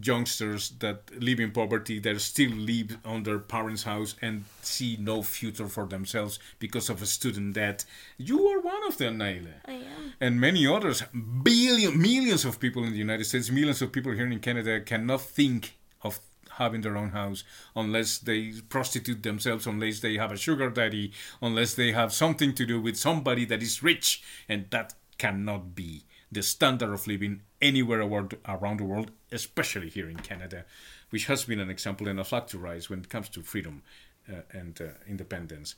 youngsters 0.01 0.69
that 0.79 1.11
live 1.21 1.39
in 1.39 1.51
poverty 1.51 1.99
that 1.99 2.19
still 2.21 2.51
live 2.51 2.97
on 3.03 3.23
their 3.23 3.39
parents 3.39 3.83
house 3.83 4.15
and 4.21 4.45
see 4.61 4.97
no 4.99 5.21
future 5.21 5.67
for 5.67 5.85
themselves 5.85 6.39
because 6.59 6.89
of 6.89 7.01
a 7.01 7.05
student 7.05 7.53
debt 7.55 7.83
you 8.17 8.47
are 8.47 8.61
one 8.61 8.87
of 8.87 8.97
them 8.97 9.19
Naila. 9.19 9.53
I 9.65 9.73
am. 9.73 10.13
and 10.21 10.39
many 10.39 10.65
others 10.65 11.03
billion 11.43 12.01
millions 12.01 12.45
of 12.45 12.57
people 12.59 12.85
in 12.85 12.91
the 12.91 12.97
united 12.97 13.25
states 13.25 13.51
millions 13.51 13.81
of 13.81 13.91
people 13.91 14.13
here 14.13 14.27
in 14.27 14.39
canada 14.39 14.79
cannot 14.79 15.19
think 15.21 15.75
of 16.01 16.21
having 16.55 16.81
their 16.81 16.97
own 16.97 17.09
house 17.09 17.43
unless 17.75 18.17
they 18.17 18.51
prostitute 18.69 19.23
themselves, 19.23 19.65
unless 19.65 20.01
they 20.01 20.15
have 20.15 20.31
a 20.31 20.37
sugar 20.37 20.69
daddy, 20.69 21.11
unless 21.41 21.73
they 21.73 21.91
have 21.93 22.11
something 22.11 22.53
to 22.53 22.65
do 22.65 22.79
with 22.81 22.97
somebody 22.97 23.45
that 23.45 23.63
is 23.63 23.81
rich. 23.81 24.21
And 24.49 24.65
that 24.71 24.93
cannot 25.17 25.75
be 25.75 26.03
the 26.31 26.41
standard 26.41 26.93
of 26.93 27.07
living 27.07 27.41
anywhere 27.61 28.01
around 28.01 28.77
the 28.79 28.83
world, 28.83 29.11
especially 29.31 29.89
here 29.89 30.09
in 30.09 30.17
Canada, 30.17 30.65
which 31.09 31.25
has 31.25 31.43
been 31.43 31.59
an 31.59 31.69
example 31.69 32.07
and 32.07 32.19
a 32.19 32.23
flag 32.23 32.47
to 32.47 32.57
rise 32.57 32.89
when 32.89 32.99
it 32.99 33.09
comes 33.09 33.29
to 33.29 33.41
freedom 33.41 33.83
uh, 34.31 34.41
and 34.51 34.79
uh, 34.81 34.85
independence, 35.07 35.75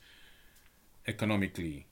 economically, 1.06 1.86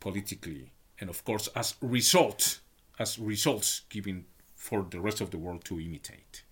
politically, 0.00 0.72
and 0.98 1.10
of 1.10 1.24
course 1.24 1.48
as 1.54 1.74
results, 1.82 2.60
as 2.98 3.18
results 3.18 3.82
given 3.90 4.24
for 4.54 4.86
the 4.90 5.00
rest 5.00 5.20
of 5.20 5.30
the 5.30 5.38
world 5.38 5.64
to 5.64 5.80
imitate. 5.80 6.42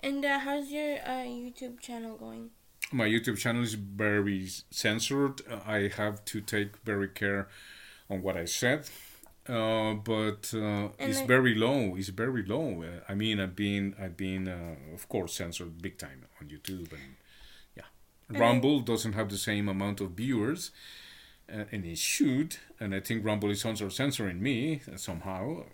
And 0.00 0.24
uh, 0.24 0.38
how's 0.38 0.70
your 0.70 0.98
uh, 0.98 1.24
YouTube 1.24 1.80
channel 1.80 2.16
going? 2.16 2.50
My 2.92 3.06
YouTube 3.06 3.36
channel 3.36 3.62
is 3.62 3.74
very 3.74 4.48
censored. 4.70 5.42
I 5.66 5.90
have 5.96 6.24
to 6.26 6.40
take 6.40 6.78
very 6.84 7.08
care 7.08 7.48
on 8.08 8.22
what 8.22 8.36
I 8.36 8.46
said. 8.46 8.88
Uh, 9.48 9.94
but 9.94 10.52
uh, 10.54 10.88
it's 10.98 11.22
very 11.22 11.54
low. 11.54 11.94
It's 11.96 12.10
very 12.10 12.44
low. 12.44 12.82
Uh, 12.82 13.00
I 13.08 13.14
mean, 13.14 13.40
I've 13.40 13.56
been, 13.56 13.94
I've 14.00 14.16
been, 14.16 14.46
uh, 14.46 14.94
of 14.94 15.08
course, 15.08 15.34
censored 15.34 15.80
big 15.80 15.96
time 15.96 16.26
on 16.40 16.48
YouTube, 16.48 16.92
and 16.92 17.16
yeah, 17.74 17.84
and 18.28 18.38
Rumble 18.38 18.80
doesn't 18.80 19.14
have 19.14 19.30
the 19.30 19.38
same 19.38 19.68
amount 19.68 20.00
of 20.02 20.10
viewers, 20.10 20.70
uh, 21.50 21.64
and 21.72 21.84
it 21.86 21.98
should. 21.98 22.56
And 22.78 22.94
I 22.94 23.00
think 23.00 23.24
Rumble 23.24 23.50
is 23.50 23.64
also 23.64 23.88
censoring 23.88 24.42
me 24.42 24.82
somehow. 24.96 25.64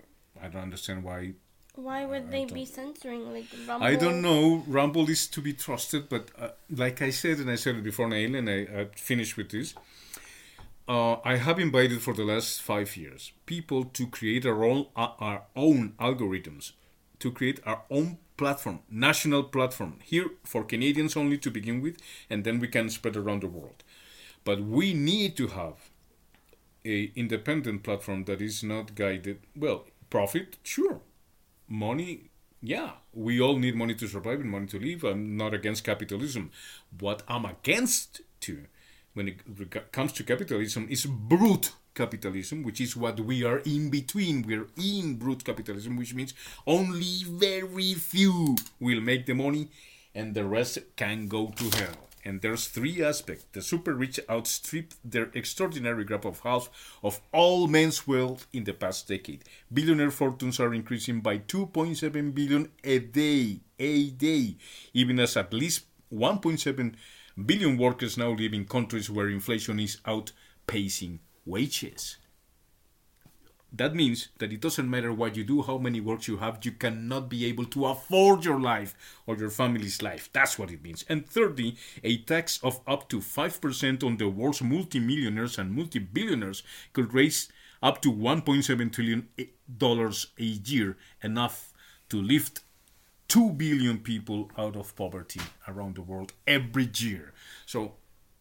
I 0.40 0.48
don't 0.48 0.62
understand 0.62 1.02
why 1.02 1.34
why 1.76 2.04
would 2.04 2.30
they 2.30 2.44
be 2.44 2.64
censoring 2.64 3.32
like 3.32 3.46
Rumble? 3.66 3.86
I 3.86 3.96
don't 3.96 4.22
know. 4.22 4.62
Rumble 4.68 5.10
is 5.10 5.26
to 5.28 5.40
be 5.40 5.52
trusted, 5.52 6.08
but 6.08 6.30
uh, 6.38 6.50
like 6.70 7.02
I 7.02 7.10
said, 7.10 7.38
and 7.38 7.50
I 7.50 7.56
said 7.56 7.74
it 7.74 7.82
before, 7.82 8.08
Nail, 8.08 8.36
and 8.36 8.48
I, 8.48 8.60
I 8.82 8.88
finished 8.94 9.36
with 9.36 9.50
this. 9.50 9.74
Uh, 10.86 11.16
I 11.24 11.36
have 11.36 11.58
invited 11.58 12.02
for 12.02 12.12
the 12.12 12.24
last 12.24 12.60
five 12.60 12.96
years 12.96 13.32
people 13.46 13.84
to 13.84 14.06
create 14.06 14.44
our 14.44 14.64
own 14.64 14.86
uh, 14.94 15.12
our 15.18 15.42
own 15.56 15.94
algorithms, 15.98 16.72
to 17.20 17.32
create 17.32 17.60
our 17.64 17.82
own 17.90 18.18
platform, 18.36 18.80
national 18.90 19.44
platform 19.44 19.98
here 20.02 20.30
for 20.44 20.62
Canadians 20.64 21.16
only 21.16 21.38
to 21.38 21.50
begin 21.50 21.80
with, 21.80 21.96
and 22.28 22.44
then 22.44 22.60
we 22.60 22.68
can 22.68 22.90
spread 22.90 23.16
around 23.16 23.42
the 23.42 23.48
world. 23.48 23.82
But 24.44 24.60
we 24.60 24.92
need 24.92 25.36
to 25.38 25.46
have 25.48 25.88
a 26.84 27.12
independent 27.16 27.82
platform 27.82 28.24
that 28.24 28.42
is 28.42 28.62
not 28.62 28.94
guided. 28.94 29.40
Well, 29.56 29.86
profit, 30.10 30.58
sure, 30.62 31.00
money 31.68 32.30
yeah 32.62 32.92
we 33.12 33.40
all 33.40 33.58
need 33.58 33.74
money 33.76 33.94
to 33.94 34.08
survive 34.08 34.40
and 34.40 34.50
money 34.50 34.66
to 34.66 34.78
live 34.78 35.04
i'm 35.04 35.36
not 35.36 35.52
against 35.52 35.84
capitalism 35.84 36.50
what 36.98 37.22
i'm 37.28 37.44
against 37.44 38.22
to 38.40 38.64
when 39.14 39.28
it 39.28 39.92
comes 39.92 40.12
to 40.12 40.22
capitalism 40.22 40.86
is 40.90 41.06
brute 41.06 41.72
capitalism 41.94 42.62
which 42.62 42.80
is 42.80 42.96
what 42.96 43.20
we 43.20 43.44
are 43.44 43.58
in 43.60 43.88
between 43.88 44.42
we're 44.42 44.66
in 44.76 45.14
brute 45.14 45.44
capitalism 45.44 45.96
which 45.96 46.14
means 46.14 46.34
only 46.66 47.22
very 47.24 47.94
few 47.94 48.56
will 48.80 49.00
make 49.00 49.26
the 49.26 49.34
money 49.34 49.68
and 50.14 50.34
the 50.34 50.44
rest 50.44 50.78
can 50.96 51.28
go 51.28 51.52
to 51.56 51.64
hell 51.76 52.04
and 52.24 52.40
there's 52.40 52.68
three 52.68 53.02
aspects. 53.02 53.44
The 53.52 53.60
super 53.60 53.94
rich 53.94 54.18
outstrip 54.30 54.94
their 55.04 55.30
extraordinary 55.34 56.04
grab 56.04 56.24
of 56.24 56.40
half 56.40 56.70
of 57.02 57.20
all 57.32 57.68
men's 57.68 58.06
wealth 58.06 58.46
in 58.52 58.64
the 58.64 58.72
past 58.72 59.08
decade. 59.08 59.44
Billionaire 59.72 60.10
fortunes 60.10 60.58
are 60.58 60.72
increasing 60.72 61.20
by 61.20 61.38
2.7 61.38 62.34
billion 62.34 62.70
a 62.82 62.98
day, 62.98 63.60
a 63.78 64.10
day, 64.10 64.56
even 64.94 65.20
as 65.20 65.36
at 65.36 65.52
least 65.52 65.84
1.7 66.12 66.94
billion 67.42 67.76
workers 67.76 68.16
now 68.16 68.30
live 68.30 68.54
in 68.54 68.64
countries 68.64 69.10
where 69.10 69.28
inflation 69.28 69.80
is 69.80 69.98
outpacing 70.06 71.18
wages. 71.44 72.16
That 73.76 73.96
means 73.96 74.28
that 74.38 74.52
it 74.52 74.60
doesn't 74.60 74.88
matter 74.88 75.12
what 75.12 75.36
you 75.36 75.42
do, 75.42 75.62
how 75.62 75.78
many 75.78 76.00
works 76.00 76.28
you 76.28 76.36
have, 76.36 76.64
you 76.64 76.70
cannot 76.70 77.28
be 77.28 77.44
able 77.46 77.64
to 77.66 77.86
afford 77.86 78.44
your 78.44 78.60
life 78.60 78.94
or 79.26 79.36
your 79.36 79.50
family's 79.50 80.00
life. 80.00 80.30
That's 80.32 80.56
what 80.56 80.70
it 80.70 80.80
means. 80.80 81.04
And 81.08 81.28
thirdly, 81.28 81.76
a 82.04 82.18
tax 82.18 82.60
of 82.62 82.80
up 82.86 83.08
to 83.08 83.18
5% 83.18 84.04
on 84.04 84.16
the 84.16 84.28
world's 84.28 84.62
multimillionaires 84.62 85.58
and 85.58 85.72
multi-billionaires 85.72 86.62
could 86.92 87.12
raise 87.12 87.48
up 87.82 88.00
to 88.02 88.12
1.7 88.12 88.92
trillion 88.92 89.28
dollars 89.76 90.28
a 90.38 90.44
year, 90.44 90.96
enough 91.22 91.72
to 92.08 92.22
lift 92.22 92.60
2 93.28 93.50
billion 93.52 93.98
people 93.98 94.50
out 94.56 94.76
of 94.76 94.94
poverty 94.96 95.40
around 95.66 95.96
the 95.96 96.02
world 96.02 96.32
every 96.46 96.88
year. 96.94 97.32
So 97.66 97.94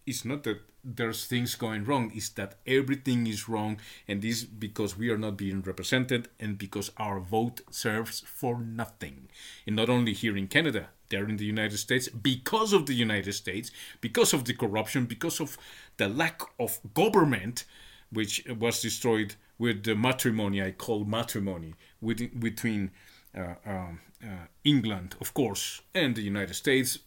it's 0.05 0.25
not 0.25 0.43
that 0.43 0.59
there's 0.83 1.25
things 1.25 1.55
going 1.55 1.85
wrong 1.85 2.11
it's 2.13 2.29
that 2.29 2.55
everything 2.67 3.25
is 3.25 3.47
wrong 3.47 3.77
and 4.07 4.21
this 4.21 4.43
because 4.43 4.97
we 4.97 5.09
are 5.09 5.17
not 5.17 5.37
being 5.37 5.61
represented 5.61 6.27
and 6.39 6.57
because 6.57 6.91
our 6.97 7.21
vote 7.21 7.61
serves 7.71 8.19
for 8.19 8.59
nothing 8.59 9.29
and 9.65 9.75
not 9.77 9.89
only 9.89 10.11
here 10.11 10.35
in 10.35 10.47
canada 10.47 10.89
there 11.07 11.29
in 11.29 11.37
the 11.37 11.45
united 11.45 11.77
states 11.77 12.09
because 12.09 12.73
of 12.73 12.85
the 12.85 12.93
united 12.93 13.31
states 13.31 13.71
because 14.01 14.33
of 14.33 14.43
the 14.43 14.53
corruption 14.53 15.05
because 15.05 15.39
of 15.39 15.57
the 15.97 16.09
lack 16.09 16.41
of 16.59 16.79
government 16.93 17.63
which 18.11 18.43
was 18.59 18.81
destroyed 18.81 19.35
with 19.57 19.83
the 19.83 19.95
matrimony 19.95 20.61
i 20.61 20.71
call 20.71 21.05
matrimony 21.05 21.73
with, 22.01 22.37
between 22.41 22.91
um, 23.35 23.99
uh, 24.23 24.45
england 24.63 25.15
of 25.19 25.33
course 25.33 25.81
and 25.93 26.15
the 26.15 26.21
united 26.21 26.53
states 26.53 26.99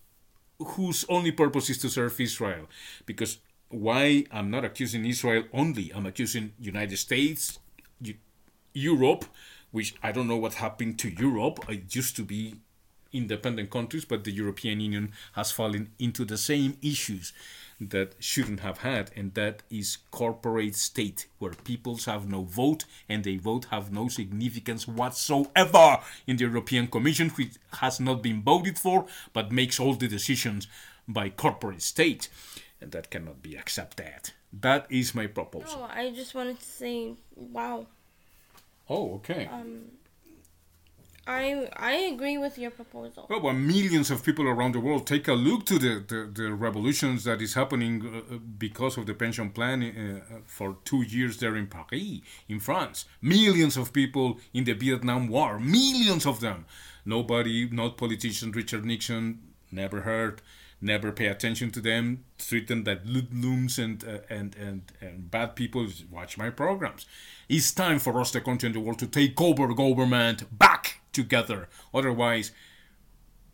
whose 0.58 1.04
only 1.08 1.32
purpose 1.32 1.70
is 1.70 1.78
to 1.78 1.88
serve 1.88 2.18
Israel. 2.20 2.66
Because 3.04 3.38
why 3.68 4.24
I'm 4.30 4.50
not 4.50 4.64
accusing 4.64 5.04
Israel 5.04 5.44
only, 5.52 5.92
I'm 5.94 6.06
accusing 6.06 6.52
United 6.58 6.96
States, 6.96 7.58
Europe, 8.72 9.24
which 9.70 9.94
I 10.02 10.12
don't 10.12 10.28
know 10.28 10.36
what 10.36 10.54
happened 10.54 10.98
to 11.00 11.08
Europe. 11.08 11.64
It 11.68 11.94
used 11.94 12.16
to 12.16 12.22
be 12.22 12.56
independent 13.12 13.70
countries, 13.70 14.04
but 14.04 14.24
the 14.24 14.32
European 14.32 14.80
Union 14.80 15.12
has 15.32 15.50
fallen 15.50 15.90
into 15.98 16.24
the 16.24 16.38
same 16.38 16.76
issues 16.82 17.32
that 17.80 18.14
shouldn't 18.18 18.60
have 18.60 18.78
had, 18.78 19.10
and 19.14 19.34
that 19.34 19.62
is 19.70 19.98
corporate 20.10 20.74
state, 20.74 21.26
where 21.38 21.52
peoples 21.52 22.06
have 22.06 22.28
no 22.28 22.42
vote 22.42 22.84
and 23.08 23.22
they 23.22 23.36
vote 23.36 23.66
have 23.70 23.92
no 23.92 24.08
significance 24.08 24.88
whatsoever 24.88 25.98
in 26.26 26.36
the 26.36 26.44
European 26.44 26.86
Commission, 26.86 27.28
which 27.30 27.54
has 27.74 28.00
not 28.00 28.22
been 28.22 28.42
voted 28.42 28.78
for, 28.78 29.06
but 29.32 29.52
makes 29.52 29.78
all 29.78 29.94
the 29.94 30.08
decisions 30.08 30.66
by 31.06 31.28
corporate 31.28 31.82
state, 31.82 32.28
and 32.80 32.92
that 32.92 33.10
cannot 33.10 33.42
be 33.42 33.56
accepted. 33.56 34.32
That 34.52 34.86
is 34.88 35.14
my 35.14 35.26
proposal. 35.26 35.80
No, 35.80 35.84
I 35.84 36.10
just 36.10 36.34
wanted 36.34 36.58
to 36.58 36.64
say, 36.64 37.12
wow. 37.34 37.86
Oh, 38.88 39.14
okay. 39.16 39.48
Um, 39.52 39.82
I 41.26 41.68
I 41.76 41.92
agree 42.12 42.38
with 42.38 42.56
your 42.56 42.70
proposal. 42.70 43.26
Well, 43.28 43.40
when 43.40 43.66
millions 43.66 44.10
of 44.10 44.22
people 44.22 44.46
around 44.46 44.72
the 44.72 44.80
world 44.80 45.06
take 45.06 45.26
a 45.28 45.32
look 45.32 45.66
to 45.66 45.78
the, 45.78 46.04
the, 46.06 46.30
the 46.32 46.52
revolutions 46.54 47.24
that 47.24 47.42
is 47.42 47.54
happening 47.54 47.94
uh, 48.06 48.36
because 48.58 48.96
of 48.96 49.06
the 49.06 49.14
pension 49.14 49.50
plan 49.50 49.82
uh, 49.82 50.38
for 50.44 50.76
two 50.84 51.02
years 51.02 51.38
there 51.38 51.56
in 51.56 51.66
Paris, 51.66 52.20
in 52.48 52.60
France. 52.60 53.06
Millions 53.20 53.76
of 53.76 53.92
people 53.92 54.38
in 54.54 54.64
the 54.64 54.74
Vietnam 54.74 55.28
War, 55.28 55.58
millions 55.58 56.26
of 56.26 56.40
them. 56.40 56.64
Nobody, 57.04 57.68
not 57.70 57.96
politician 57.96 58.52
Richard 58.52 58.84
Nixon, 58.84 59.40
never 59.70 60.02
heard, 60.02 60.42
never 60.80 61.10
pay 61.12 61.26
attention 61.26 61.70
to 61.72 61.80
them, 61.80 62.24
treat 62.38 62.68
them 62.68 62.84
that 62.84 63.06
loons 63.06 63.78
and, 63.78 64.04
uh, 64.04 64.18
and, 64.28 64.54
and, 64.56 64.92
and 65.00 65.30
bad 65.30 65.56
people. 65.56 65.86
Watch 66.10 66.38
my 66.38 66.50
programs. 66.50 67.06
It's 67.48 67.72
time 67.72 67.98
for 67.98 68.20
us, 68.20 68.30
the 68.30 68.40
country 68.40 68.68
and 68.68 68.76
the 68.76 68.80
world, 68.80 68.98
to 69.00 69.06
take 69.06 69.40
over 69.40 69.72
government 69.74 70.58
back 70.58 71.00
together. 71.16 71.68
Otherwise, 71.92 72.52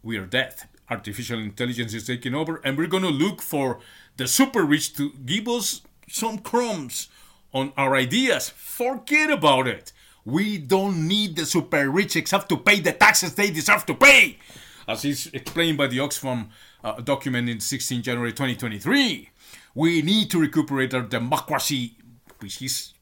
we 0.03 0.19
are 0.19 0.27
dead. 0.27 0.55
Artificial 0.91 1.39
intelligence 1.39 1.95
is 1.95 2.07
taking 2.07 2.35
over, 2.35 2.61
and 2.65 2.77
we're 2.77 2.95
going 2.95 3.05
to 3.05 3.09
look 3.09 3.41
for 3.41 3.79
the 4.19 4.27
super 4.29 4.65
rich 4.65 4.95
to 4.97 5.13
give 5.25 5.49
us 5.49 5.81
some 6.09 6.39
crumbs 6.39 7.09
on 7.55 7.73
our 7.77 7.95
ideas. 7.95 8.51
Forget 8.51 9.31
about 9.31 9.67
it. 9.67 9.93
We 10.25 10.59
don't 10.59 11.09
need 11.09 11.37
the 11.37 11.47
super 11.47 11.89
rich 11.89 12.17
except 12.17 12.49
to 12.51 12.57
pay 12.57 12.81
the 12.81 12.93
taxes 12.93 13.35
they 13.35 13.51
deserve 13.51 13.87
to 13.87 13.95
pay, 13.95 14.39
as 14.87 15.05
is 15.05 15.31
explained 15.33 15.79
by 15.79 15.87
the 15.87 15.99
Oxfam 15.99 16.49
uh, 16.85 17.01
document 17.01 17.49
in 17.49 17.61
16 17.61 18.03
January 18.03 18.33
2023. 18.33 19.31
We 19.75 20.03
need 20.03 20.31
to 20.31 20.39
recuperate 20.39 20.95
our 20.95 21.03
democracy, 21.03 21.97
which 22.41 22.61
is 22.61 22.93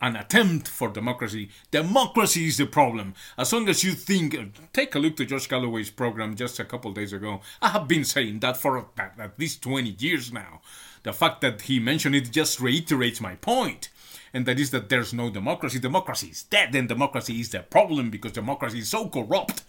an 0.00 0.16
attempt 0.16 0.68
for 0.68 0.88
democracy. 0.88 1.48
Democracy 1.70 2.46
is 2.46 2.56
the 2.56 2.66
problem. 2.66 3.14
As 3.36 3.52
long 3.52 3.68
as 3.68 3.82
you 3.82 3.92
think, 3.92 4.36
take 4.72 4.94
a 4.94 4.98
look 4.98 5.16
to 5.16 5.24
George 5.24 5.48
Galloway's 5.48 5.90
program 5.90 6.36
just 6.36 6.58
a 6.60 6.64
couple 6.64 6.92
days 6.92 7.12
ago. 7.12 7.40
I 7.60 7.70
have 7.70 7.88
been 7.88 8.04
saying 8.04 8.40
that 8.40 8.56
for 8.56 8.86
at 8.98 9.38
least 9.38 9.62
20 9.62 9.96
years 9.98 10.32
now. 10.32 10.60
The 11.02 11.12
fact 11.12 11.40
that 11.42 11.62
he 11.62 11.80
mentioned 11.80 12.14
it 12.14 12.30
just 12.30 12.60
reiterates 12.60 13.20
my 13.20 13.34
point. 13.36 13.88
And 14.32 14.46
that 14.46 14.58
is 14.58 14.70
that 14.70 14.88
there's 14.88 15.14
no 15.14 15.30
democracy. 15.30 15.78
Democracy 15.78 16.28
is 16.28 16.42
dead, 16.42 16.74
and 16.74 16.88
democracy 16.88 17.40
is 17.40 17.50
the 17.50 17.60
problem 17.60 18.10
because 18.10 18.32
democracy 18.32 18.80
is 18.80 18.88
so 18.88 19.08
corrupt 19.08 19.62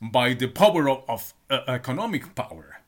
by 0.00 0.32
the 0.32 0.46
power 0.46 0.88
of, 0.88 1.04
of 1.08 1.34
uh, 1.50 1.60
economic 1.68 2.34
power 2.34 2.80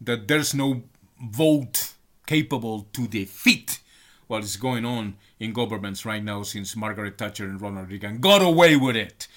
that 0.00 0.26
there's 0.26 0.54
no 0.54 0.82
vote 1.22 1.92
capable 2.26 2.88
to 2.92 3.06
defeat 3.06 3.80
what 4.26 4.42
is 4.42 4.56
going 4.56 4.84
on 4.84 5.16
in 5.44 5.52
governments 5.52 6.04
right 6.04 6.24
now 6.24 6.42
since 6.42 6.74
Margaret 6.74 7.18
Thatcher 7.18 7.44
and 7.44 7.60
Ronald 7.60 7.90
Reagan 7.90 8.20
got 8.20 8.42
away 8.42 8.76
with 8.76 8.96
it 8.96 9.28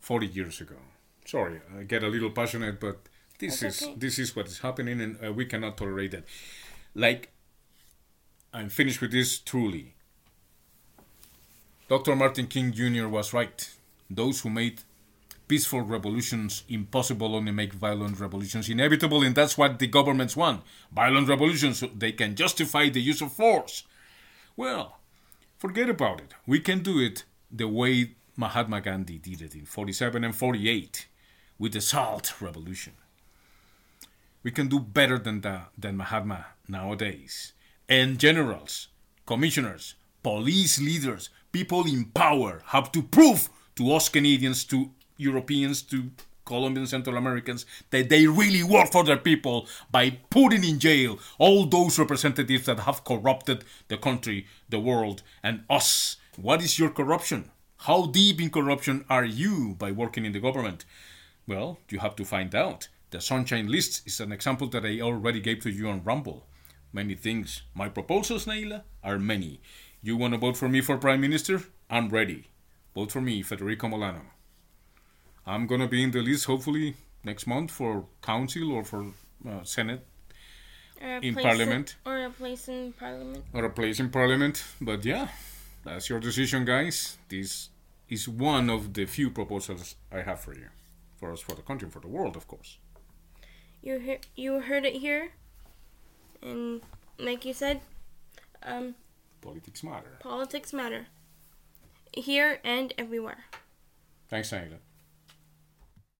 40 0.00 0.26
years 0.26 0.60
ago. 0.60 0.76
Sorry, 1.24 1.60
I 1.78 1.84
get 1.84 2.02
a 2.02 2.08
little 2.08 2.30
passionate, 2.30 2.80
but 2.80 2.98
this 3.38 3.60
That's 3.60 3.82
is 3.82 3.88
okay. 3.88 3.94
this 3.96 4.18
is 4.18 4.36
what 4.36 4.46
is 4.46 4.58
happening, 4.58 5.00
and 5.00 5.16
uh, 5.24 5.32
we 5.32 5.46
cannot 5.46 5.76
tolerate 5.76 6.10
that. 6.10 6.24
Like, 6.94 7.30
I'm 8.52 8.68
finished 8.68 9.00
with 9.00 9.12
this 9.12 9.38
truly. 9.38 9.94
Dr. 11.88 12.16
Martin 12.16 12.46
King 12.46 12.72
Jr. 12.72 13.08
was 13.08 13.32
right. 13.32 13.70
Those 14.10 14.40
who 14.40 14.50
made 14.50 14.82
peaceful 15.48 15.82
revolutions 15.82 16.64
impossible 16.68 17.34
only 17.36 17.52
make 17.52 17.72
violent 17.72 18.18
revolutions 18.18 18.68
inevitable, 18.68 19.22
and 19.22 19.34
that's 19.34 19.56
what 19.58 19.78
the 19.78 19.86
governments 19.86 20.36
want. 20.36 20.62
Violent 20.92 21.28
revolutions, 21.28 21.78
so 21.78 21.86
they 21.94 22.12
can 22.12 22.34
justify 22.34 22.88
the 22.88 23.00
use 23.00 23.20
of 23.20 23.32
force. 23.32 23.84
Well, 24.56 24.98
forget 25.62 25.88
about 25.88 26.20
it. 26.20 26.34
We 26.44 26.58
can 26.58 26.80
do 26.80 26.98
it 26.98 27.22
the 27.48 27.68
way 27.68 28.16
Mahatma 28.36 28.80
Gandhi 28.80 29.18
did 29.18 29.40
it 29.40 29.54
in 29.54 29.64
47 29.64 30.24
and 30.24 30.34
48 30.34 31.06
with 31.56 31.72
the 31.74 31.80
Salt 31.80 32.34
Revolution. 32.40 32.94
We 34.42 34.50
can 34.50 34.66
do 34.66 34.80
better 34.80 35.20
than, 35.20 35.42
the, 35.42 35.60
than 35.78 35.96
Mahatma 35.96 36.46
nowadays. 36.66 37.52
And 37.88 38.18
generals, 38.18 38.88
commissioners, 39.24 39.94
police 40.24 40.80
leaders, 40.80 41.30
people 41.52 41.86
in 41.86 42.06
power 42.06 42.62
have 42.66 42.90
to 42.90 43.00
prove 43.00 43.48
to 43.76 43.92
us 43.92 44.08
Canadians, 44.08 44.64
to 44.64 44.90
Europeans, 45.16 45.80
to 45.82 46.10
Colombian 46.44 46.86
Central 46.86 47.16
Americans 47.16 47.66
that 47.90 48.08
they 48.08 48.26
really 48.26 48.62
work 48.62 48.90
for 48.90 49.04
their 49.04 49.16
people 49.16 49.66
by 49.90 50.10
putting 50.30 50.64
in 50.64 50.78
jail 50.78 51.18
all 51.38 51.66
those 51.66 51.98
representatives 51.98 52.66
that 52.66 52.80
have 52.80 53.04
corrupted 53.04 53.64
the 53.88 53.96
country, 53.96 54.46
the 54.68 54.80
world, 54.80 55.22
and 55.42 55.64
us. 55.70 56.16
What 56.36 56.62
is 56.62 56.78
your 56.78 56.90
corruption? 56.90 57.50
How 57.78 58.06
deep 58.06 58.40
in 58.40 58.50
corruption 58.50 59.04
are 59.10 59.24
you 59.24 59.74
by 59.78 59.92
working 59.92 60.24
in 60.24 60.32
the 60.32 60.40
government? 60.40 60.84
Well, 61.46 61.78
you 61.90 61.98
have 61.98 62.16
to 62.16 62.24
find 62.24 62.54
out. 62.54 62.88
The 63.10 63.20
Sunshine 63.20 63.66
List 63.66 64.06
is 64.06 64.20
an 64.20 64.32
example 64.32 64.68
that 64.68 64.86
I 64.86 65.00
already 65.00 65.40
gave 65.40 65.60
to 65.60 65.70
you 65.70 65.88
on 65.88 66.04
Rumble. 66.04 66.46
Many 66.92 67.14
things. 67.14 67.62
My 67.74 67.88
proposals, 67.88 68.46
Naila, 68.46 68.82
are 69.02 69.18
many. 69.18 69.60
You 70.00 70.16
want 70.16 70.34
to 70.34 70.38
vote 70.38 70.56
for 70.56 70.68
me 70.68 70.80
for 70.80 70.96
Prime 70.96 71.20
Minister? 71.20 71.62
I'm 71.90 72.08
ready. 72.08 72.48
Vote 72.94 73.10
for 73.12 73.20
me, 73.20 73.42
Federico 73.42 73.88
Molano. 73.88 74.22
I'm 75.46 75.66
gonna 75.66 75.88
be 75.88 76.02
in 76.02 76.10
the 76.10 76.22
list 76.22 76.46
hopefully 76.46 76.94
next 77.24 77.46
month 77.46 77.70
for 77.70 78.06
council 78.22 78.72
or 78.72 78.84
for 78.84 79.06
uh, 79.48 79.62
senate 79.64 80.06
in 81.00 81.34
parliament 81.34 81.96
in, 82.06 82.12
or 82.12 82.24
a 82.26 82.30
place 82.30 82.68
in 82.68 82.92
parliament. 82.92 83.44
Or 83.52 83.64
a 83.64 83.70
place 83.70 83.98
in 83.98 84.10
parliament 84.10 84.62
but 84.80 85.04
yeah 85.04 85.28
that's 85.84 86.08
your 86.08 86.20
decision 86.20 86.64
guys. 86.64 87.18
This 87.28 87.70
is 88.08 88.28
one 88.28 88.70
of 88.70 88.94
the 88.94 89.04
few 89.06 89.30
proposals 89.30 89.96
i 90.12 90.20
have 90.22 90.40
for 90.40 90.54
you. 90.54 90.68
For 91.16 91.32
us 91.32 91.40
for 91.40 91.54
the 91.54 91.62
country 91.62 91.88
for 91.90 92.00
the 92.00 92.08
world 92.08 92.36
of 92.36 92.46
course. 92.46 92.78
You 93.82 93.98
hear, 93.98 94.18
you 94.36 94.60
heard 94.60 94.84
it 94.84 94.94
here 94.94 95.30
and 96.40 96.82
like 97.18 97.44
you 97.44 97.52
said 97.52 97.80
um, 98.62 98.94
politics 99.40 99.82
matter. 99.82 100.18
politics 100.20 100.72
matter. 100.72 101.06
Here 102.12 102.60
and 102.62 102.94
everywhere. 102.96 103.44
Thanks 104.28 104.52
Angela. 104.52 104.78